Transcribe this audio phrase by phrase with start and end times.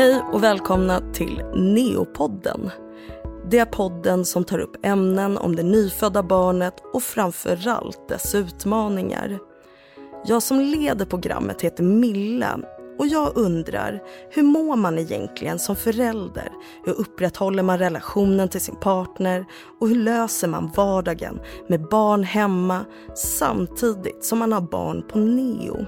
[0.00, 2.70] Hej och välkomna till Neopodden.
[3.50, 9.38] Det är podden som tar upp ämnen om det nyfödda barnet och framförallt dess utmaningar.
[10.26, 12.60] Jag som leder programmet heter Milla
[12.98, 16.52] och jag undrar, hur mår man egentligen som förälder?
[16.84, 19.44] Hur upprätthåller man relationen till sin partner?
[19.80, 25.86] Och hur löser man vardagen med barn hemma samtidigt som man har barn på neo?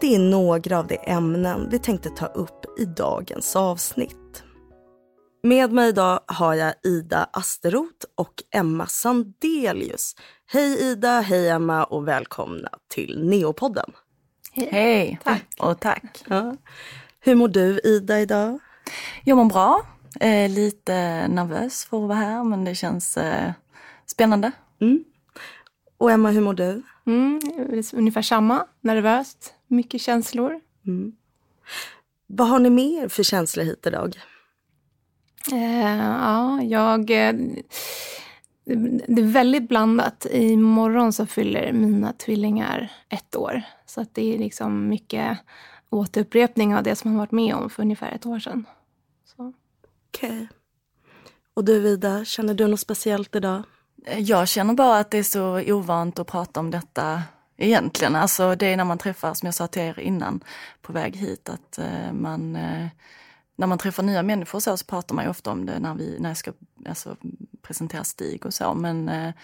[0.00, 4.42] Det är några av de ämnen vi tänkte ta upp i dagens avsnitt.
[5.42, 10.16] Med mig idag har jag Ida Asterot och Emma Sandelius.
[10.46, 13.92] Hej Ida, hej Emma och välkomna till Neopodden.
[14.52, 15.20] Hej, hej.
[15.24, 15.44] tack.
[15.58, 16.24] och tack.
[16.28, 16.56] Ja.
[17.20, 18.58] Hur mår du Ida idag?
[19.24, 19.86] Jag mår bra.
[20.20, 23.52] Eh, lite nervös för att vara här men det känns eh,
[24.06, 24.52] spännande.
[24.80, 25.04] Mm.
[25.98, 26.82] Och Emma, hur mår du?
[27.06, 27.40] Mm,
[27.92, 28.66] ungefär samma.
[28.80, 30.60] Nervöst, mycket känslor.
[30.86, 31.12] Mm.
[32.26, 34.16] Vad har ni mer för känslor hit idag?
[35.52, 37.10] Eh, ja, jag...
[37.10, 37.34] Eh,
[39.06, 40.26] det är väldigt blandat.
[40.30, 43.62] Imorgon så fyller mina tvillingar ett år.
[43.86, 45.38] Så att det är liksom mycket
[45.90, 48.64] återupprepning av det som man varit med om för ungefär ett år sedan.
[49.36, 50.30] Okej.
[50.30, 50.46] Okay.
[51.54, 53.62] Och du Vida, känner du något speciellt idag?
[54.04, 57.22] Jag känner bara att det är så ovant att prata om detta
[57.56, 58.16] egentligen.
[58.16, 60.44] Alltså det är när man träffar, som jag sa till er innan
[60.82, 62.86] på väg hit, att eh, man eh,
[63.56, 66.16] när man träffar nya människor så, så pratar man ju ofta om det när, vi,
[66.20, 66.52] när jag ska
[66.88, 67.16] alltså,
[67.62, 68.74] presentera Stig och så.
[68.74, 69.34] Men eh,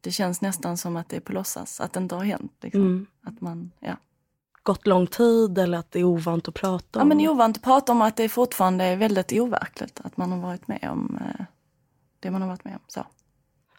[0.00, 2.52] det känns nästan som att det är på låtsas, att det inte har hänt.
[2.60, 2.80] Liksom.
[2.80, 3.06] Mm.
[3.22, 3.96] Att man, ja.
[4.62, 7.10] Gått lång tid eller att det är ovant att prata om?
[7.10, 10.38] Ja, men ovant att prata om att det fortfarande är väldigt overkligt att man har
[10.38, 11.18] varit med om
[12.20, 12.80] det man har varit med om.
[12.86, 13.06] Så.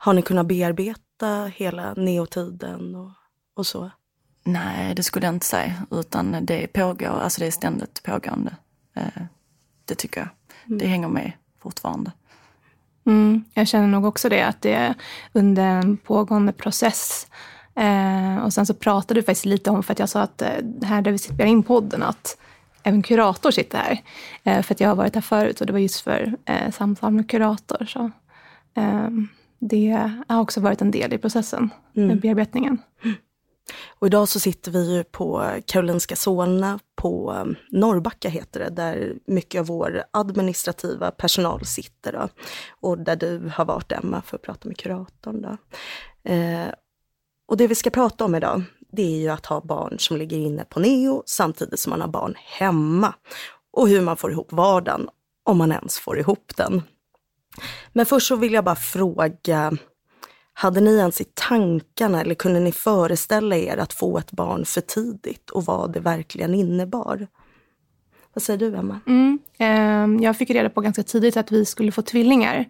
[0.07, 3.11] Har ni kunnat bearbeta hela neotiden och,
[3.55, 3.91] och så?
[4.43, 5.73] Nej, det skulle jag inte säga.
[5.91, 8.55] Utan det pågår, alltså det är ständigt pågående.
[8.95, 9.23] Eh,
[9.85, 10.29] det tycker jag.
[10.65, 10.79] Mm.
[10.79, 12.11] Det hänger med fortfarande.
[13.05, 14.93] Mm, jag känner nog också det, att det är
[15.33, 17.27] under en pågående process.
[17.75, 20.49] Eh, och sen så pratade du faktiskt lite om, för att jag sa att eh,
[20.83, 22.37] här där vi spelar in podden, att
[22.83, 24.01] även kurator sitter här.
[24.43, 27.13] Eh, för att jag har varit här förut och det var just för eh, samtal
[27.13, 27.85] med kurator.
[27.85, 28.11] Så,
[28.75, 29.09] eh,
[29.59, 32.19] det har också varit en del i processen, mm.
[32.19, 32.77] bearbetningen.
[33.99, 39.13] Och idag så sitter vi ju på Karolinska Solna på um, Norrbacka heter det, där
[39.25, 42.13] mycket av vår administrativa personal sitter.
[42.13, 42.29] Då.
[42.79, 45.41] Och där du har varit Emma för att prata med kuratorn.
[45.41, 45.57] Då.
[46.31, 46.67] Eh,
[47.47, 50.37] och det vi ska prata om idag, det är ju att ha barn som ligger
[50.37, 53.13] inne på neo samtidigt som man har barn hemma.
[53.71, 55.09] Och hur man får ihop vardagen,
[55.43, 56.81] om man ens får ihop den.
[57.93, 59.77] Men först så vill jag bara fråga,
[60.53, 64.81] hade ni ens i tankarna eller kunde ni föreställa er att få ett barn för
[64.81, 67.27] tidigt och vad det verkligen innebar?
[68.37, 68.99] Vad säger du, Emma?
[69.07, 72.65] Mm, eh, jag fick reda på ganska tidigt att vi skulle få tvillingar.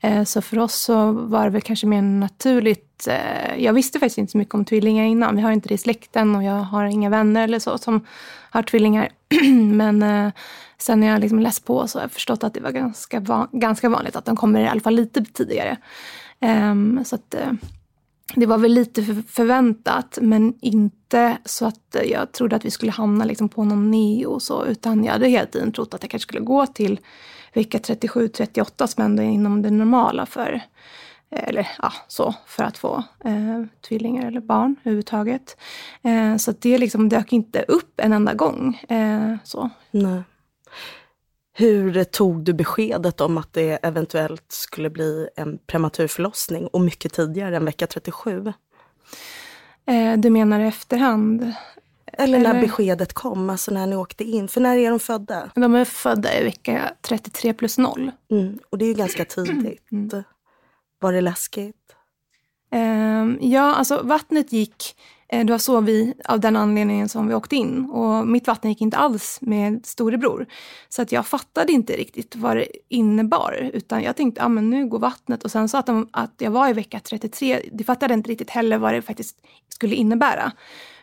[0.00, 3.08] Eh, så för oss så var det väl kanske mer naturligt.
[3.08, 5.36] Eh, jag visste faktiskt inte så mycket om tvillingar innan.
[5.36, 8.06] Vi har inte det i släkten och jag har inga vänner eller så som
[8.50, 9.08] har tvillingar.
[9.72, 10.32] Men eh,
[10.82, 13.48] sen när jag liksom läst på så har jag förstått att det var ganska, van
[13.52, 15.76] ganska vanligt att de kommer i alla fall lite tidigare.
[16.40, 17.52] Um, så att, uh,
[18.34, 22.70] det var väl lite för förväntat, men inte så att eh, jag trodde att vi
[22.70, 26.02] skulle hamna liksom på någon neo och så, utan jag hade hela tiden trott att
[26.02, 27.00] jag kanske skulle gå till
[27.52, 30.62] vecka 37-38 som ändå är inom det normala för
[31.30, 35.56] eh, eller ja, så, för att få eh, tvillingar eller barn överhuvudtaget.
[36.02, 38.74] Eh, så det liksom dök inte upp en enda gång.
[38.88, 39.70] Eh, så.
[39.90, 40.22] Nej.
[41.52, 47.12] Hur tog du beskedet om att det eventuellt skulle bli en prematur förlossning och mycket
[47.12, 48.52] tidigare än vecka 37?
[49.86, 51.52] Eh, du menar efterhand?
[52.12, 52.60] Eller när Eller?
[52.60, 54.48] beskedet kom, alltså när ni åkte in.
[54.48, 55.50] För när är de födda?
[55.54, 58.10] De är födda i vecka 33 plus 0.
[58.30, 59.82] Mm, och det är ju ganska tidigt.
[59.92, 60.24] Mm.
[60.98, 61.76] Var det läskigt?
[62.72, 64.96] Eh, ja, alltså vattnet gick
[65.30, 67.90] det var så vi, av den anledningen som vi åkte in.
[67.90, 70.46] Och mitt vatten gick inte alls med storebror.
[70.88, 73.70] Så att jag fattade inte riktigt vad det innebar.
[73.72, 75.44] Utan jag tänkte, ja ah, men nu går vattnet.
[75.44, 78.30] Och sen så att, de, att jag var i vecka 33, det fattade jag inte
[78.30, 79.36] riktigt heller vad det faktiskt
[79.68, 80.52] skulle innebära.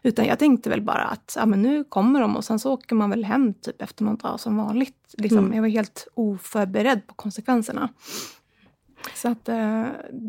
[0.04, 2.96] Utan jag tänkte väl bara att ja, men nu kommer de och sen så åker
[2.96, 5.16] man väl hem typ efter någon dag som vanligt.
[5.18, 5.54] Liksom, mm.
[5.54, 7.90] Jag var helt oförberedd på konsekvenserna.
[9.16, 9.86] Så att, eh,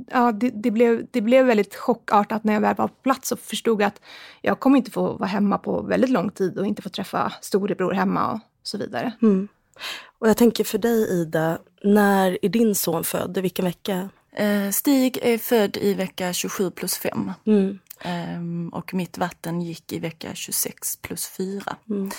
[0.06, 3.38] ja, det, det, blev, det blev väldigt chockartat när jag väl var på plats och
[3.38, 4.00] förstod att
[4.42, 7.92] jag kommer inte få vara hemma på väldigt lång tid och inte få träffa storebror
[7.92, 9.12] hemma och så vidare.
[9.22, 9.48] Mm.
[10.18, 13.38] Och jag tänker för dig Ida, när är din son född?
[13.38, 14.08] I vilken vecka?
[14.32, 17.32] Eh, Stig är född i vecka 27 plus 5.
[17.46, 17.78] Mm.
[18.04, 21.76] Um, och mitt vatten gick i vecka 26 plus 4.
[21.90, 22.10] Mm.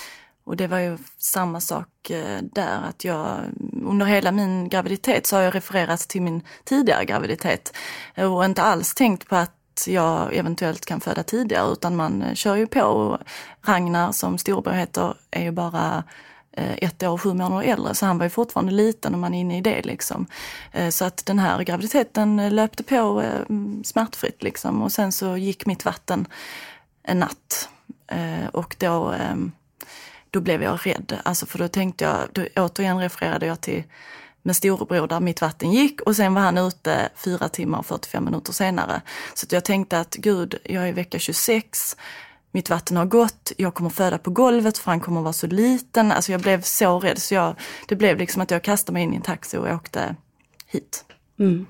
[0.43, 3.39] Och det var ju samma sak eh, där, att jag
[3.85, 7.73] under hela min graviditet så har jag refererat till min tidigare graviditet
[8.15, 9.55] och inte alls tänkt på att
[9.87, 12.81] jag eventuellt kan föda tidigare utan man eh, kör ju på.
[12.81, 13.17] Och
[13.61, 16.03] Ragnar som storbror heter är ju bara
[16.51, 19.33] eh, ett år och sju månader äldre så han var ju fortfarande liten och man
[19.33, 20.27] är inne i det liksom.
[20.71, 23.23] Eh, så att den här graviditeten löpte på
[23.83, 26.27] smärtfritt liksom och sen så gick mitt vatten
[27.03, 27.69] en natt
[28.51, 29.51] och då ehm,
[30.31, 31.19] då blev jag rädd.
[31.23, 33.83] Alltså för då tänkte jag, då återigen refererade jag till
[34.41, 38.25] med storebror där mitt vatten gick och sen var han ute fyra timmar och 45
[38.25, 39.01] minuter senare.
[39.33, 41.97] Så jag tänkte att gud, jag är i vecka 26,
[42.51, 46.11] mitt vatten har gått, jag kommer föda på golvet för han kommer vara så liten.
[46.11, 47.55] Alltså jag blev så rädd så jag,
[47.87, 50.15] det blev liksom att jag kastade mig in i en taxi och åkte
[50.65, 51.05] hit.
[51.39, 51.65] Mm.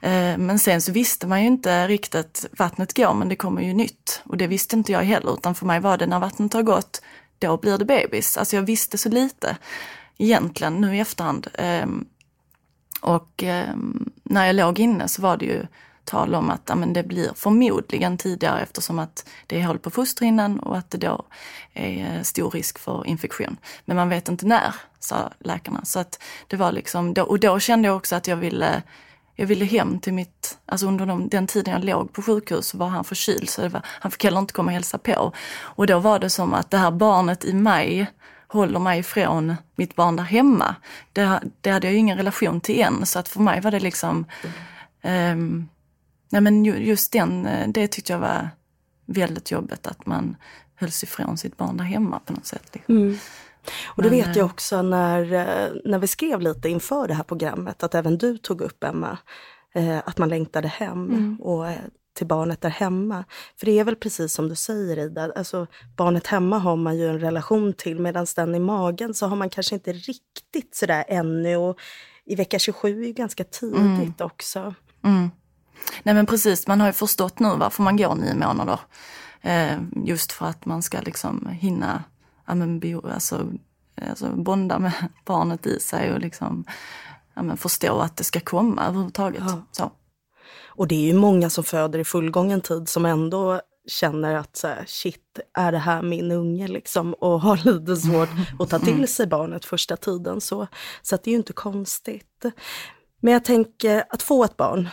[0.00, 3.62] Eh, men sen så visste man ju inte riktigt att vattnet går men det kommer
[3.62, 4.22] ju nytt.
[4.24, 7.02] Och det visste inte jag heller utan för mig var det när vattnet har gått
[7.42, 8.36] då blir det bebis.
[8.36, 9.56] Alltså jag visste så lite
[10.18, 11.46] egentligen nu i efterhand.
[11.54, 12.04] Ehm,
[13.00, 15.66] och ehm, när jag låg inne så var det ju
[16.04, 19.90] tal om att ja, men det blir förmodligen tidigare eftersom att det är hål på
[19.90, 21.24] fosterhinnan och att det då
[21.72, 23.56] är eh, stor risk för infektion.
[23.84, 25.84] Men man vet inte när, sa läkarna.
[25.84, 28.82] Så att det var liksom, och då kände jag också att jag ville
[29.36, 32.88] jag ville hem till mitt, alltså under de, den tiden jag låg på sjukhus var
[32.88, 35.32] han förkyld så var, han fick heller inte komma och hälsa på.
[35.58, 38.10] Och då var det som att det här barnet i mig
[38.48, 40.74] håller mig ifrån mitt barn där hemma.
[41.12, 43.80] Det, det hade jag ju ingen relation till än så att för mig var det
[43.80, 44.24] liksom,
[45.02, 45.68] um,
[46.28, 48.50] nej men just den, eh, det tyckte jag var
[49.06, 50.36] väldigt jobbigt att man
[50.74, 52.68] hölls ifrån sitt barn där hemma på något sätt.
[52.72, 52.96] Liksom.
[52.96, 53.18] Mm.
[53.84, 57.14] Och det Men, vet jag eh, också när, eh, när vi skrev lite inför det
[57.14, 59.18] här programmet, att även du tog upp Emma,
[59.74, 61.40] eh, att man längtade hem mm.
[61.40, 61.66] och
[62.14, 63.24] till barnet där hemma.
[63.56, 65.66] För det är väl precis som du säger Ida, alltså
[65.96, 69.50] barnet hemma har man ju en relation till medan den i magen så har man
[69.50, 71.56] kanske inte riktigt sådär ännu.
[71.56, 71.78] Och
[72.24, 74.12] I vecka 27 är ju ganska tidigt mm.
[74.18, 74.74] också.
[75.04, 75.30] Mm.
[76.02, 78.80] Nej men precis, man har ju förstått nu varför man går nio månader.
[79.40, 82.04] Eh, just för att man ska liksom hinna
[82.46, 83.46] ja, men, bio, alltså,
[84.08, 84.92] alltså bonda med
[85.24, 86.64] barnet i sig och liksom,
[87.34, 89.42] ja, men, förstå att det ska komma överhuvudtaget.
[89.46, 89.62] Ja.
[89.70, 89.92] Så.
[90.74, 94.68] Och det är ju många som föder i fullgången tid som ändå känner att så
[94.68, 97.14] här, shit, är det här min unge liksom?
[97.14, 98.28] Och har lite svårt
[98.58, 100.40] att ta till sig barnet första tiden.
[100.40, 100.66] Så,
[101.02, 102.44] så det är ju inte konstigt.
[103.20, 104.88] Men jag tänker att få ett barn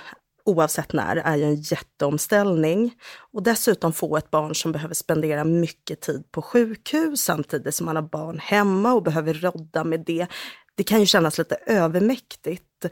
[0.49, 2.93] oavsett när, är ju en jätteomställning.
[3.33, 7.95] Och dessutom få ett barn som behöver spendera mycket tid på sjukhus samtidigt som man
[7.95, 10.27] har barn hemma och behöver rodda med det.
[10.75, 12.85] Det kan ju kännas lite övermäktigt.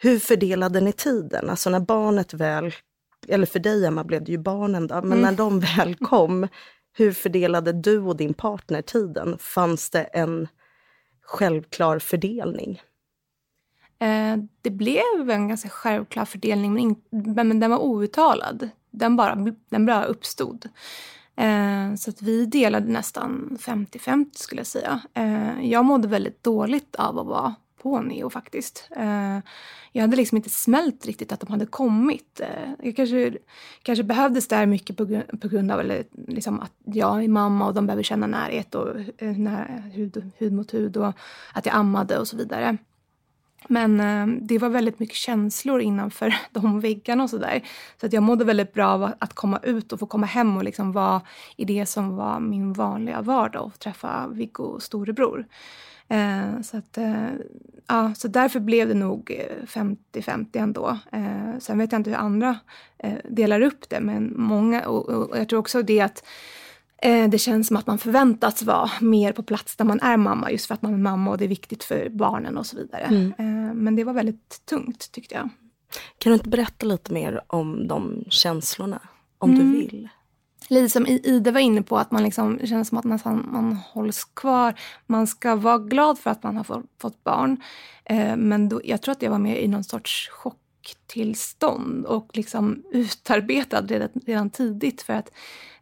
[0.00, 1.50] Hur fördelade ni tiden?
[1.50, 2.72] Alltså när barnet väl,
[3.28, 5.20] eller för dig Emma blev det ju barnen då, men mm.
[5.20, 6.48] när de väl kom,
[6.92, 9.36] hur fördelade du och din partner tiden?
[9.38, 10.48] Fanns det en
[11.22, 12.82] självklar fördelning?
[13.98, 18.68] Eh, det blev en ganska självklar fördelning, men, in, men den var outtalad.
[18.90, 20.68] Den bara, den bara uppstod.
[21.36, 25.00] Eh, så att vi delade nästan 50-50 skulle jag säga.
[25.14, 28.90] Eh, jag mådde väldigt dåligt av att vara på Neo faktiskt.
[29.92, 32.40] Jag hade liksom inte smält riktigt att de hade kommit.
[32.82, 33.32] Jag kanske,
[33.82, 34.96] kanske behövdes där mycket
[35.40, 38.96] på, grund av eller, liksom att jag är mamma och de behöver känna närhet och
[39.20, 41.12] när, hud, hud mot hud och
[41.52, 42.78] att jag ammade och så vidare.
[43.66, 47.62] Men eh, det var väldigt mycket känslor innanför de väggarna och sådär.
[48.00, 50.64] Så att jag mådde väldigt bra av att komma ut och få komma hem och
[50.64, 51.20] liksom vara
[51.56, 55.46] i det som var min vanliga vardag och träffa Viggo storebror.
[56.08, 57.28] Eh, så, att, eh,
[57.86, 60.98] ja, så därför blev det nog eh, 50-50 ändå.
[61.12, 62.58] Eh, sen vet jag inte hur andra
[62.98, 66.24] eh, delar upp det, men många, och, och jag tror också det att
[67.30, 70.66] det känns som att man förväntas vara mer på plats där man är mamma just
[70.66, 73.02] för att man är mamma och det är viktigt för barnen och så vidare.
[73.02, 73.32] Mm.
[73.38, 75.48] Eh, men det var väldigt tungt tyckte jag.
[76.18, 79.00] Kan du inte berätta lite mer om de känslorna?
[79.38, 79.72] Om mm.
[79.72, 80.08] du vill.
[80.68, 84.24] Lite som Ida var inne på, att man liksom känner som att nästan man hålls
[84.24, 84.74] kvar.
[85.06, 87.62] Man ska vara glad för att man har fått barn.
[88.04, 92.82] Eh, men då, jag tror att jag var med i någon sorts chocktillstånd och liksom
[92.92, 95.02] utarbetad redan, redan tidigt.
[95.02, 95.30] För att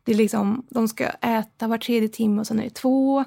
[0.07, 3.25] det är liksom, de ska äta var tredje timme och sen är det två.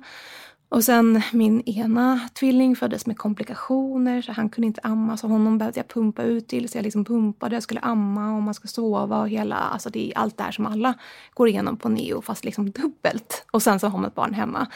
[0.69, 5.57] Och sen min ena tvilling föddes med komplikationer så han kunde inte amma så honom
[5.57, 6.69] behövde jag pumpa ut till.
[6.69, 10.11] Så jag liksom pumpade, jag skulle amma och man ska sova och hela, alltså det
[10.11, 10.93] är allt det här som alla
[11.33, 13.45] går igenom på neo fast liksom dubbelt.
[13.51, 14.67] Och sen så har man ett barn hemma.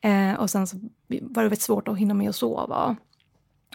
[0.00, 0.76] Eh, och sen så
[1.08, 2.96] var det väldigt svårt att hinna med att sova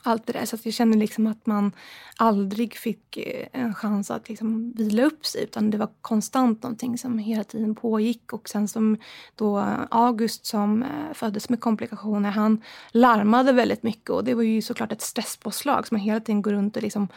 [0.07, 0.45] allt det där.
[0.45, 1.71] Så jag kände liksom att man
[2.17, 6.97] aldrig fick eh, en chans att liksom vila upp sig utan det var konstant någonting
[6.97, 8.33] som hela tiden pågick.
[8.33, 8.97] Och sen som
[9.35, 9.57] då
[9.91, 12.61] August som eh, föddes med komplikationer, han
[12.91, 16.51] larmade väldigt mycket och det var ju såklart ett stresspåslag som man hela tiden går
[16.51, 17.07] runt och liksom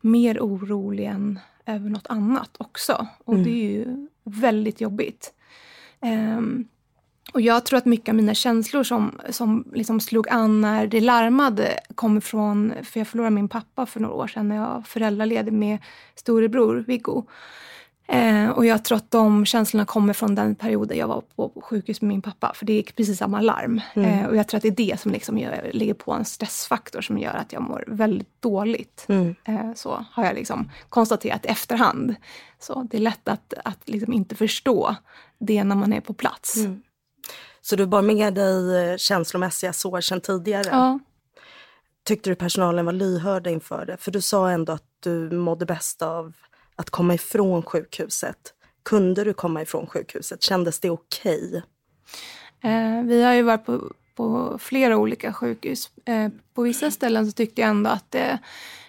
[0.00, 3.06] mer orolig än över något annat också.
[3.24, 3.44] Och mm.
[3.44, 5.32] det är ju väldigt jobbigt.
[6.00, 6.68] Um,
[7.32, 11.00] och jag tror att mycket av mina känslor som, som liksom slog an när det
[11.00, 14.82] larmade kom från, för jag förlorade min pappa för några år sedan när jag var
[14.82, 15.78] föräldraledig med
[16.14, 17.24] storebror Viggo.
[18.06, 22.00] Eh, och jag tror att de känslorna kommer från den perioden jag var på sjukhus
[22.00, 22.52] med min pappa.
[22.54, 23.80] För det gick precis samma larm.
[23.94, 24.10] Mm.
[24.10, 27.00] Eh, och jag tror att det är det som liksom gör, ligger på en stressfaktor
[27.00, 29.04] som gör att jag mår väldigt dåligt.
[29.08, 29.34] Mm.
[29.44, 32.14] Eh, så har jag liksom konstaterat i efterhand.
[32.58, 34.96] Så det är lätt att, att liksom inte förstå
[35.38, 36.56] det när man är på plats.
[36.56, 36.82] Mm.
[37.66, 40.68] Så du bar med dig eh, känslomässiga sår sedan tidigare?
[40.70, 40.98] Ja.
[42.04, 43.96] Tyckte du personalen var lyhörda inför det?
[43.96, 46.32] För du sa ändå att du mådde bäst av
[46.76, 48.54] att komma ifrån sjukhuset.
[48.82, 50.42] Kunde du komma ifrån sjukhuset?
[50.42, 51.62] Kändes det okej?
[52.60, 52.72] Okay?
[52.72, 55.90] Eh, vi har ju varit på, på flera olika sjukhus.
[56.04, 58.38] Eh, på vissa ställen så tyckte jag ändå att det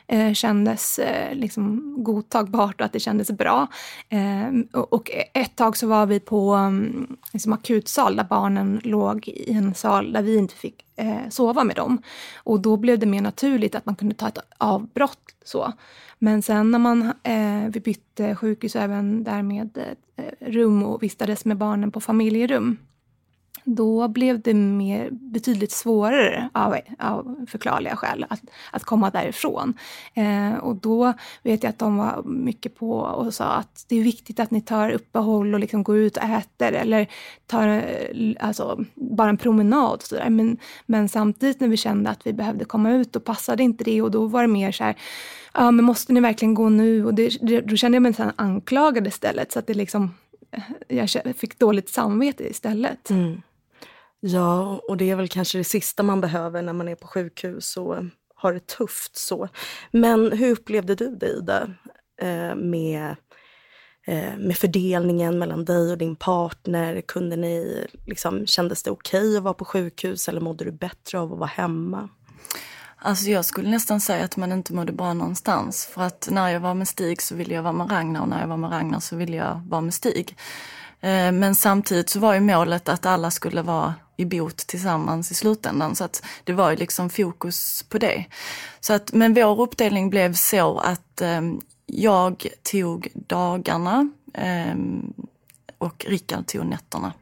[0.08, 3.68] eh, kändes eh, liksom godtagbart och att det kändes bra.
[4.10, 9.54] Eh, och ett tag så var vi på um, liksom akutsal där barnen låg i
[9.54, 12.02] en sal där vi inte fick eh, sova med dem.
[12.36, 15.36] Och då blev det mer naturligt att man kunde ta ett avbrott.
[15.44, 15.74] så.
[16.20, 19.78] Men sen när man, eh, vi bytte sjukhus även därmed
[20.16, 22.78] eh, rum och vistades med barnen på familjerum
[23.66, 28.42] då blev det mer, betydligt svårare av, av förklarliga skäl att,
[28.72, 29.74] att komma därifrån.
[30.14, 34.04] Eh, och då vet jag att de var mycket på och sa att det är
[34.04, 37.08] viktigt att ni tar uppehåll och liksom går ut och äter eller
[37.48, 40.02] tar eh, alltså, bara en promenad.
[40.02, 40.30] Så där.
[40.30, 44.02] Men, men samtidigt när vi kände att vi behövde komma ut, då passade inte det
[44.02, 44.96] och då var det mer så här
[45.54, 47.06] ja men måste ni verkligen gå nu?
[47.06, 50.14] Och det, det, då kände jag mig sedan anklagad istället så att det liksom
[50.52, 53.10] eh, jag fick dåligt samvete istället.
[53.10, 53.42] Mm.
[54.28, 57.78] Ja, och det är väl kanske det sista man behöver när man är på sjukhus
[57.78, 57.96] och
[58.36, 59.48] har det tufft så.
[59.92, 61.70] Men hur upplevde du det Ida,
[62.22, 63.16] eh, med,
[64.08, 67.02] eh, med fördelningen mellan dig och din partner?
[67.02, 71.20] Kunde ni, liksom, kändes det okej okay att vara på sjukhus eller mådde du bättre
[71.20, 72.10] av att vara hemma?
[72.98, 75.86] Alltså jag skulle nästan säga att man inte mådde bra någonstans.
[75.86, 78.42] För att när jag var med Stig så ville jag vara med Ragnar och när
[78.42, 80.38] jag var med Ragnar så ville jag vara med Stig.
[81.06, 85.36] Eh, men samtidigt så var ju målet att alla skulle vara i bot tillsammans i
[85.36, 85.96] slutändan.
[85.96, 88.26] Så att det var ju liksom fokus på det.
[88.80, 91.42] Så att, men vår uppdelning blev så att eh,
[91.86, 94.76] jag tog dagarna eh,
[95.78, 97.14] och Rickard tog nätterna.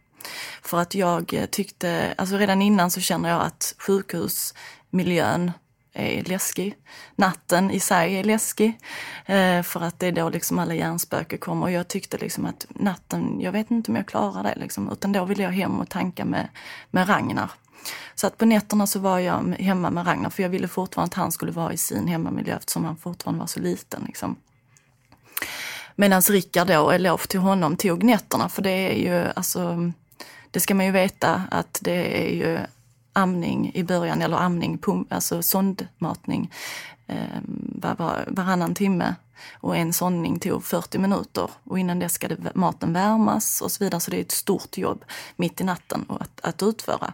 [0.61, 5.51] För att jag tyckte, alltså redan innan så känner jag att sjukhusmiljön
[5.93, 6.75] är läskig.
[7.15, 8.79] Natten i sig är läskig.
[9.25, 11.65] Eh, för att det är då liksom alla hjärnspöken kommer.
[11.65, 14.55] Och jag tyckte liksom att natten, jag vet inte om jag klarar det.
[14.55, 16.47] Liksom, utan då ville jag hem och tanka med,
[16.91, 17.51] med Ragnar.
[18.15, 21.13] Så att på nätterna så var jag hemma med Ragnar för jag ville fortfarande att
[21.13, 24.03] han skulle vara i sin hemmamiljö eftersom han fortfarande var så liten.
[24.07, 24.35] Liksom.
[25.95, 29.91] Medan Rickard då, eloge till honom, tog nätterna för det är ju alltså
[30.51, 32.59] det ska man ju veta att det är ju
[33.13, 36.51] amning i början, eller amning, pump, alltså sondmatning
[37.07, 39.15] ehm, var, var, varannan timme.
[39.53, 43.83] Och en sondning tog 40 minuter och innan det ska det, maten värmas och så
[43.83, 44.01] vidare.
[44.01, 45.05] Så det är ett stort jobb
[45.35, 47.13] mitt i natten att, att utföra.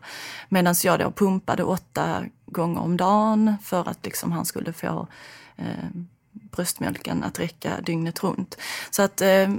[0.50, 5.08] Medan jag då pumpade åtta gånger om dagen för att liksom han skulle få
[5.58, 5.90] eh,
[6.32, 8.58] bröstmjölken att räcka dygnet runt.
[8.90, 9.50] Så att eh,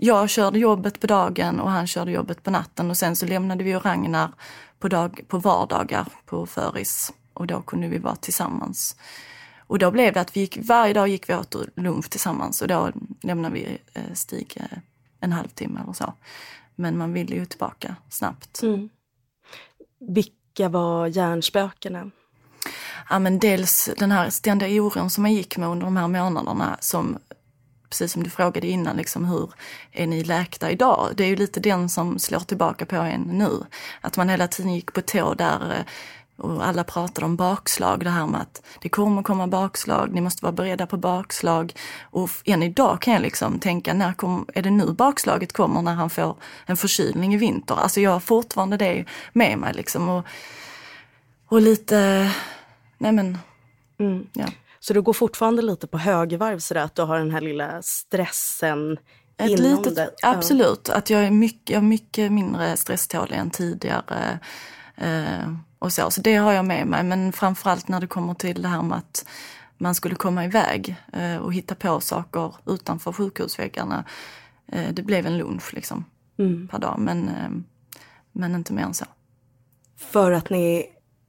[0.00, 3.64] jag körde jobbet på dagen och han körde jobbet på natten och sen så lämnade
[3.64, 4.32] vi Ragnar
[4.78, 8.96] på, dag, på vardagar på föris och då kunde vi vara tillsammans.
[9.58, 12.68] Och då blev det att vi gick, varje dag gick vi åt lunch tillsammans och
[12.68, 12.90] då
[13.22, 14.78] lämnade vi eh, Stig eh,
[15.20, 16.14] en halvtimme eller så.
[16.74, 18.62] Men man ville ju tillbaka snabbt.
[18.62, 18.88] Mm.
[20.00, 22.10] Vilka var hjärnspökena?
[23.10, 26.76] Ja, men dels den här ständiga oron som man gick med under de här månaderna
[26.80, 27.18] som
[27.90, 29.50] precis som du frågade innan, liksom, hur
[29.92, 31.12] är ni läkta idag?
[31.16, 33.50] Det är ju lite den som slår tillbaka på en nu.
[34.00, 35.84] Att man hela tiden gick på tå där eh,
[36.38, 40.44] och alla pratade om bakslag, det här med att det kommer komma bakslag, ni måste
[40.44, 41.72] vara beredda på bakslag.
[42.02, 45.94] Och än idag kan jag liksom tänka, när kom, är det nu bakslaget kommer när
[45.94, 47.74] han får en förkylning i vinter?
[47.74, 50.08] Alltså jag har fortfarande det med mig liksom.
[50.08, 50.26] Och,
[51.48, 52.30] och lite,
[52.98, 53.38] nej men,
[53.98, 54.26] mm.
[54.32, 54.46] ja.
[54.88, 58.98] Så du går fortfarande lite på högvarv sådär att du har den här lilla stressen
[59.36, 60.08] Ett inom litet, dig?
[60.22, 64.38] Absolut, att jag är mycket, jag är mycket mindre stresstålig än tidigare.
[64.96, 66.10] Eh, och så.
[66.10, 67.02] Så det har jag med mig.
[67.02, 69.26] Men framförallt när det kommer till det här med att
[69.78, 74.04] man skulle komma iväg eh, och hitta på saker utanför sjukhusväggarna.
[74.72, 76.04] Eh, det blev en lunch liksom
[76.38, 76.68] mm.
[76.68, 77.50] per dag, men, eh,
[78.32, 79.06] men inte mer än så.
[79.96, 80.86] För att ni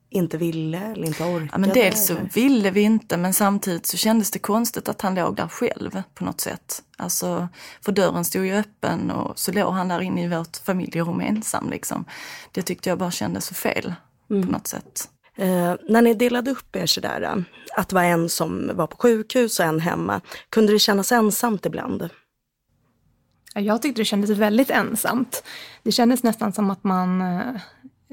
[0.09, 1.49] inte ville eller inte orkade?
[1.51, 5.15] Ja, men dels så ville vi inte men samtidigt så kändes det konstigt att han
[5.15, 6.83] låg där själv på något sätt.
[6.97, 7.47] Alltså,
[7.81, 11.69] för dörren stod ju öppen och så låg han där inne i vårt familjerum ensam.
[11.69, 12.05] Liksom.
[12.51, 13.93] Det tyckte jag bara kändes så fel
[14.29, 14.45] mm.
[14.45, 15.09] på något sätt.
[15.35, 17.45] Eh, när ni delade upp er sådär,
[17.77, 21.65] att det var en som var på sjukhus och en hemma, kunde det kännas ensamt
[21.65, 22.09] ibland?
[23.53, 25.43] Jag tyckte det kändes väldigt ensamt.
[25.83, 27.55] Det kändes nästan som att man eh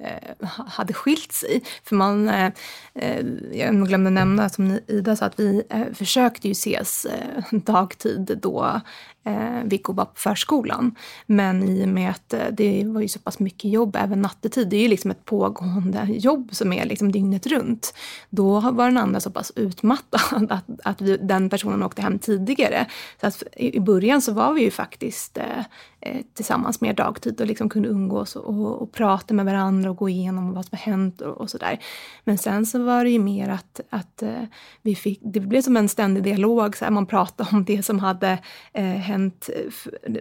[0.03, 1.63] Eh, hade skilt sig.
[1.85, 2.53] För man, eh,
[2.95, 8.39] eh, jag glömde nämna som Ida sa att vi eh, försökte ju ses eh, dagtid
[8.43, 8.81] då
[9.27, 10.95] eh, Viggo var på förskolan.
[11.27, 14.69] Men i och med att eh, det var ju så pass mycket jobb även nattetid,
[14.69, 17.95] det är ju liksom ett pågående jobb som är liksom dygnet runt.
[18.31, 22.87] Då var den andra så pass utmattad att, att vi, den personen åkte hem tidigare.
[23.21, 25.65] Så att i början så var vi ju faktiskt eh,
[26.01, 29.97] eh, tillsammans mer dagtid och liksom kunde umgås och, och, och, prata med varandra och
[29.97, 31.79] gå igenom vad som har hänt och, och sådär.
[32.25, 34.43] Men sen så var det ju mer att, att eh,
[34.83, 37.99] vi fick, det blev som en ständig dialog, så här, man pratade om det som
[37.99, 38.39] hade
[38.73, 39.71] eh, hänt Eh,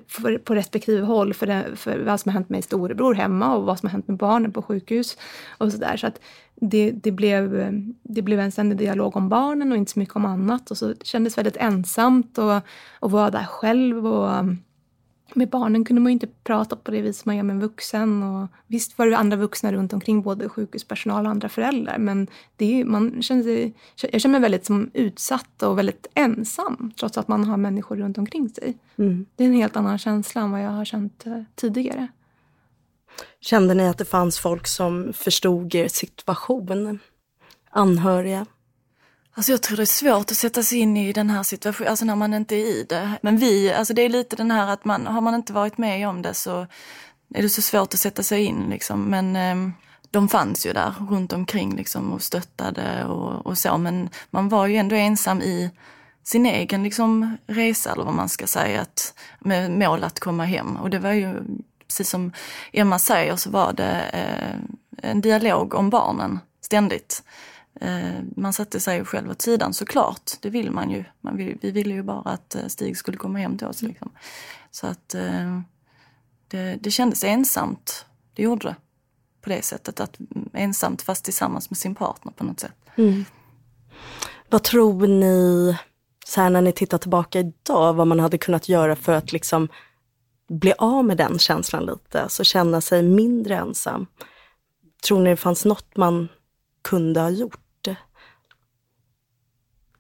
[0.07, 3.63] för, på respektive håll för, det, för vad som har hänt med storebror hemma och
[3.63, 5.17] vad som har hänt med barnen på sjukhus
[5.57, 5.97] och sådär.
[5.97, 6.19] Så att
[6.55, 7.71] det, det, blev,
[8.03, 10.87] det blev en ständig dialog om barnen och inte så mycket om annat och så
[10.87, 12.61] det kändes väldigt ensamt och,
[12.99, 14.45] och vara där själv och
[15.33, 18.23] med barnen kunde man inte prata på det vis man gör med en vuxen.
[18.23, 21.97] Och visst var det andra vuxna runt omkring, både sjukhuspersonal och andra föräldrar.
[21.97, 23.73] Men det är, man känner sig,
[24.11, 28.17] jag känner mig väldigt som utsatt och väldigt ensam trots att man har människor runt
[28.17, 28.77] omkring sig.
[28.97, 29.25] Mm.
[29.35, 32.07] Det är en helt annan känsla än vad jag har känt eh, tidigare.
[33.39, 36.99] Kände ni att det fanns folk som förstod er situation?
[37.69, 38.45] Anhöriga?
[39.37, 42.05] Alltså jag tror det är svårt att sätta sig in i den här situationen, alltså
[42.05, 43.11] när man inte är i det.
[43.21, 46.09] Men vi, alltså det är lite den här att man, har man inte varit med
[46.09, 46.67] om det så
[47.33, 49.03] är det så svårt att sätta sig in liksom.
[49.03, 49.73] Men eh,
[50.11, 53.77] de fanns ju där runt omkring liksom och stöttade och, och, så.
[53.77, 55.71] Men man var ju ändå ensam i
[56.23, 60.75] sin egen liksom resa eller vad man ska säga, att, med mål att komma hem.
[60.75, 61.33] Och det var ju,
[61.87, 62.31] precis som
[62.73, 67.23] Emma säger, så var det eh, en dialog om barnen ständigt.
[67.81, 71.03] Eh, man satte sig själv åt sidan såklart, det vill man ju.
[71.21, 73.81] Man vill, vi ville ju bara att eh, Stig skulle komma hem till oss.
[73.81, 73.89] Mm.
[73.91, 74.11] Liksom.
[74.71, 75.59] Så att eh,
[76.47, 78.75] det, det kändes ensamt, det gjorde det.
[79.41, 82.75] På det sättet, att mm, ensamt fast tillsammans med sin partner på något sätt.
[82.95, 83.25] Mm.
[84.49, 85.77] Vad tror ni,
[86.25, 89.67] så här när ni tittar tillbaka idag, vad man hade kunnat göra för att liksom
[90.49, 94.07] bli av med den känslan lite, alltså känna sig mindre ensam?
[95.07, 96.27] Tror ni det fanns något man
[96.81, 97.64] kunde ha gjort?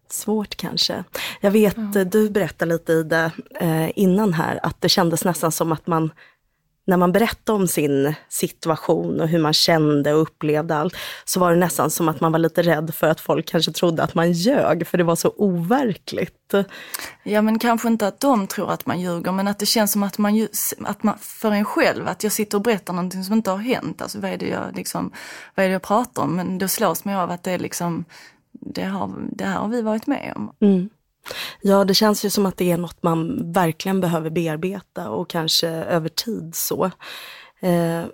[0.09, 1.03] Svårt kanske.
[1.41, 2.03] Jag vet, ja.
[2.03, 6.11] du berättade lite Ida eh, innan här, att det kändes nästan som att man,
[6.87, 11.51] när man berättade om sin situation och hur man kände och upplevde allt, så var
[11.51, 14.31] det nästan som att man var lite rädd för att folk kanske trodde att man
[14.31, 16.53] ljög, för det var så overkligt.
[17.23, 20.03] Ja, men kanske inte att de tror att man ljuger, men att det känns som
[20.03, 20.47] att man,
[20.85, 24.01] att man för en själv, att jag sitter och berättar någonting som inte har hänt.
[24.01, 25.11] Alltså vad är det jag, liksom,
[25.55, 26.35] vad är det jag pratar om?
[26.35, 28.05] Men då slås man av att det är liksom
[28.61, 30.55] det, har, det här har vi varit med om.
[30.61, 30.89] Mm.
[31.61, 35.67] Ja, det känns ju som att det är något man verkligen behöver bearbeta och kanske
[35.67, 36.85] över tid så.
[37.59, 38.05] Eh,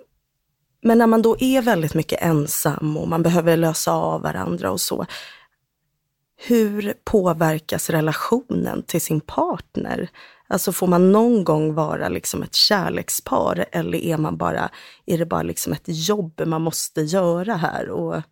[0.82, 4.80] men när man då är väldigt mycket ensam och man behöver lösa av varandra och
[4.80, 5.06] så.
[6.36, 10.08] Hur påverkas relationen till sin partner?
[10.48, 14.70] Alltså får man någon gång vara liksom ett kärlekspar eller är man bara,
[15.06, 17.90] är det bara liksom ett jobb man måste göra här?
[17.90, 18.22] Och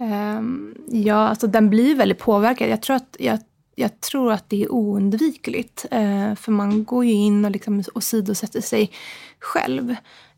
[0.00, 2.68] Um, ja, alltså den blir väldigt påverkad.
[2.68, 3.38] Jag tror att, jag,
[3.74, 5.86] jag tror att det är oundvikligt.
[5.92, 8.90] Uh, för man går ju in och, liksom, sidosätter sig
[9.38, 9.90] själv.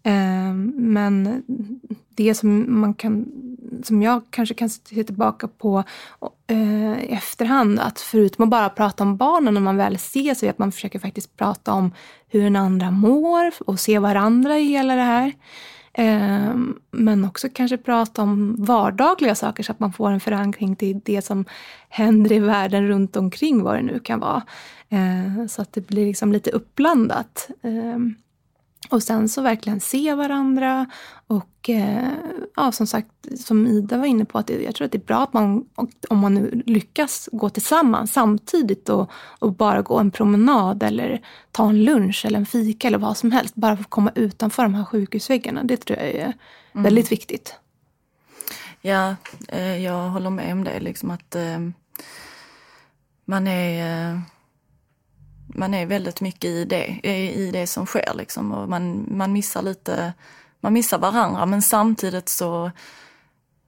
[0.07, 1.43] Uh, men
[2.15, 3.27] det som, man kan,
[3.85, 5.85] som jag kanske kan se tillbaka på
[6.53, 10.49] uh, i efterhand, att förutom att bara prata om barnen när man väl ser så
[10.49, 11.93] att man försöker faktiskt prata om
[12.29, 15.33] hur den andra mår och se varandra i hela det här.
[15.93, 21.01] Ehm, men också kanske prata om vardagliga saker så att man får en förankring till
[21.05, 21.45] det som
[21.89, 24.43] händer i världen runt omkring vad det nu kan vara.
[24.89, 27.51] Ehm, så att det blir liksom lite uppblandat.
[27.63, 28.15] Ehm,
[28.91, 30.87] och sen så verkligen se varandra
[31.27, 32.13] och eh,
[32.57, 35.23] ja, som sagt, som Ida var inne på, att jag tror att det är bra
[35.23, 35.65] att man,
[36.09, 41.69] om man nu lyckas gå tillsammans samtidigt och, och bara gå en promenad eller ta
[41.69, 43.55] en lunch eller en fika eller vad som helst.
[43.55, 45.63] Bara för att komma utanför de här sjukhusväggarna.
[45.65, 46.33] Det tror jag är
[46.73, 46.85] mm.
[46.85, 47.55] väldigt viktigt.
[48.81, 49.17] Ja,
[49.49, 50.81] eh, jag håller med om det.
[50.81, 51.59] Liksom att eh,
[53.25, 54.21] man är
[55.55, 57.01] man är väldigt mycket i det,
[57.35, 58.53] i det som sker liksom.
[58.53, 60.13] Och man, man missar lite,
[60.61, 62.71] man missar varandra men samtidigt så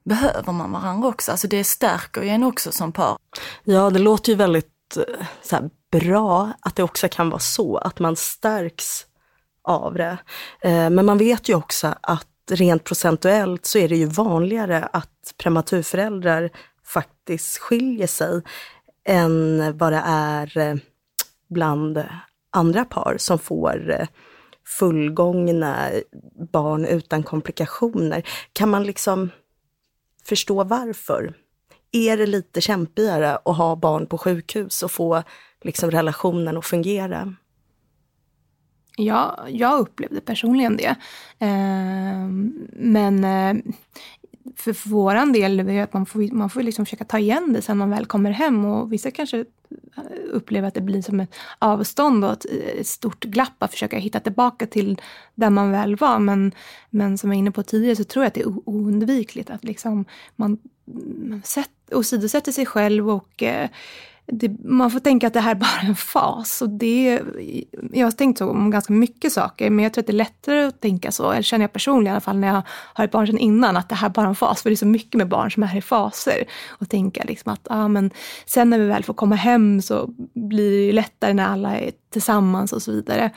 [0.03, 1.31] behöver man varandra också.
[1.31, 3.17] Alltså det stärker ju en också som par.
[3.63, 7.77] Ja, det låter ju väldigt eh, så här, bra att det också kan vara så,
[7.77, 9.05] att man stärks
[9.63, 10.17] av det.
[10.61, 15.33] Eh, men man vet ju också att rent procentuellt så är det ju vanligare att
[15.37, 16.49] prematurföräldrar
[16.85, 18.41] faktiskt skiljer sig
[19.05, 20.75] än vad det är eh,
[21.53, 22.03] bland
[22.51, 24.07] andra par som får eh,
[24.79, 25.89] fullgångna
[26.51, 28.23] barn utan komplikationer.
[28.53, 29.29] Kan man liksom
[30.25, 31.33] förstå varför?
[31.91, 35.23] Är det lite kämpigare att ha barn på sjukhus och få
[35.61, 37.35] liksom relationen att fungera?
[38.97, 40.95] Ja, jag upplevde personligen det.
[41.39, 42.27] Eh,
[42.73, 43.63] men eh,
[44.55, 47.61] för, för vår del är att man får, man får liksom försöka ta igen det
[47.61, 48.65] sen man väl kommer hem.
[48.65, 52.87] Och vissa kanske eh, upplever att det blir som ett avstånd och ett, eh, ett
[52.87, 55.01] stort glapp att försöka hitta tillbaka till
[55.35, 56.19] där man väl var.
[56.19, 56.51] Men,
[56.89, 59.63] men som jag var inne på tidigare så tror jag att det är oundvikligt att
[59.63, 61.41] liksom man, man
[61.91, 63.69] åsidosätter sig själv och eh,
[64.25, 66.61] det, man får tänka att det här är bara en fas.
[66.61, 67.21] Och det,
[67.93, 70.63] jag har tänkt så om ganska mycket saker, men jag tror att det är lättare
[70.63, 73.27] att tänka så, eller känner jag personligen i alla fall när jag har ett barn
[73.27, 74.61] sedan innan, att det här är bara en fas.
[74.61, 76.43] För det är så mycket med barn som är i faser.
[76.67, 78.11] Och tänka liksom att ah, men
[78.45, 81.91] sen när vi väl får komma hem så blir det ju lättare när alla är
[82.09, 83.31] tillsammans och så vidare.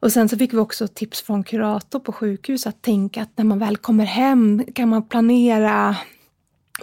[0.00, 3.44] Och sen så fick vi också tips från kurator på sjukhus att tänka att när
[3.44, 5.96] man väl kommer hem kan man planera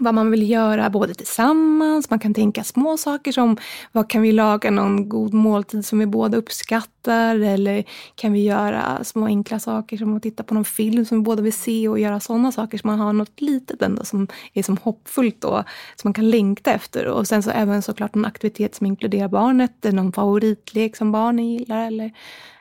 [0.01, 3.57] vad man vill göra både tillsammans, man kan tänka små saker som
[3.91, 7.83] vad kan vi laga någon god måltid som vi båda uppskattar eller
[8.15, 11.41] kan vi göra små enkla saker som att titta på någon film som vi båda
[11.41, 14.77] vill se och göra sådana saker så man har något litet ändå som är som
[14.77, 15.63] hoppfullt då,
[15.95, 19.83] som man kan längta efter och sen så även såklart någon aktivitet som inkluderar barnet,
[19.83, 22.11] någon favoritlek som barnen gillar eller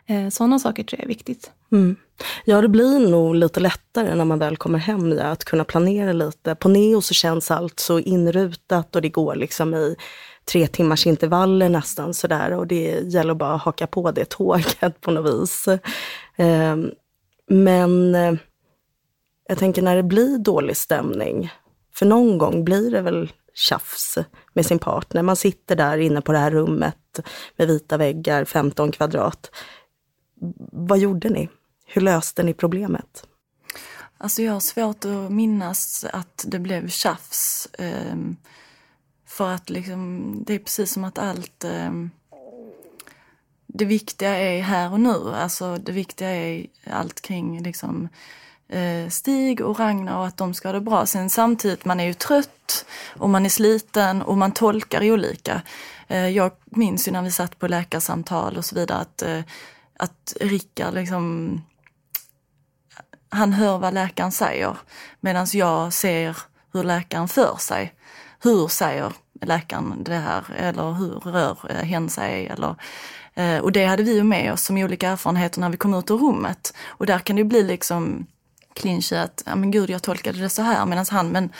[0.06, 1.50] eh, sådana saker tror jag är viktigt.
[1.72, 1.96] Mm.
[2.44, 6.12] Ja, det blir nog lite lättare när man väl kommer hem ja, att kunna planera
[6.12, 6.54] lite.
[6.54, 9.96] På Neo så känns allt så inrutat och det går liksom i
[10.44, 15.10] tre timmars intervaller nästan sådär och det gäller bara att haka på det tåget på
[15.10, 15.68] något vis.
[16.36, 16.90] Ehm,
[17.48, 18.34] men eh,
[19.48, 21.50] jag tänker när det blir dålig stämning,
[21.94, 24.18] för någon gång blir det väl tjafs
[24.52, 25.22] med sin partner.
[25.22, 27.20] Man sitter där inne på det här rummet
[27.56, 29.50] med vita väggar, 15 kvadrat.
[30.72, 31.48] Vad gjorde ni?
[31.90, 33.26] Hur löste ni problemet?
[34.18, 37.68] Alltså jag har svårt att minnas att det blev tjafs.
[37.78, 38.36] Ehm,
[39.26, 41.64] för att liksom, det är precis som att allt...
[41.64, 42.10] Ehm,
[43.66, 45.34] det viktiga är här och nu.
[45.34, 48.08] Alltså det viktiga är allt kring liksom,
[48.68, 51.06] eh, Stig och Ragnar och att de ska ha det bra.
[51.06, 55.62] Sen samtidigt, man är ju trött och man är sliten och man tolkar olika.
[56.08, 59.40] Eh, jag minns ju när vi satt på läkarsamtal och så vidare att, eh,
[59.98, 61.60] att Rickard liksom
[63.30, 64.76] han hör vad läkaren säger
[65.20, 66.36] medan jag ser
[66.72, 67.94] hur läkaren för sig.
[68.42, 72.46] Hur säger läkaren det här eller hur rör eh, hen sig?
[72.46, 72.74] Eller,
[73.34, 76.10] eh, och det hade vi ju med oss som olika erfarenheter när vi kom ut
[76.10, 76.74] ur rummet.
[76.86, 78.26] Och där kan det bli liksom
[78.74, 81.52] clinch att, ja men gud jag tolkade det så här medan han, men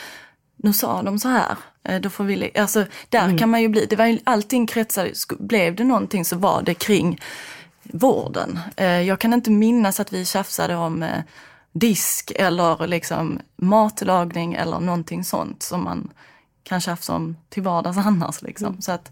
[0.55, 1.57] nu sa de så här.
[1.83, 3.37] Eh, då får vi, alltså där mm.
[3.37, 6.73] kan man ju bli, det var ju allting kretsade, blev det någonting så var det
[6.73, 7.19] kring
[7.83, 8.59] vården.
[9.05, 11.05] Jag kan inte minnas att vi tjafsade om
[11.71, 16.11] disk eller liksom matlagning eller någonting sånt som man
[16.63, 18.41] kan tjafsa om till vardags annars.
[18.41, 18.67] Liksom.
[18.67, 18.81] Mm.
[18.81, 19.11] Så att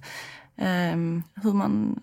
[0.93, 1.99] um, hur man,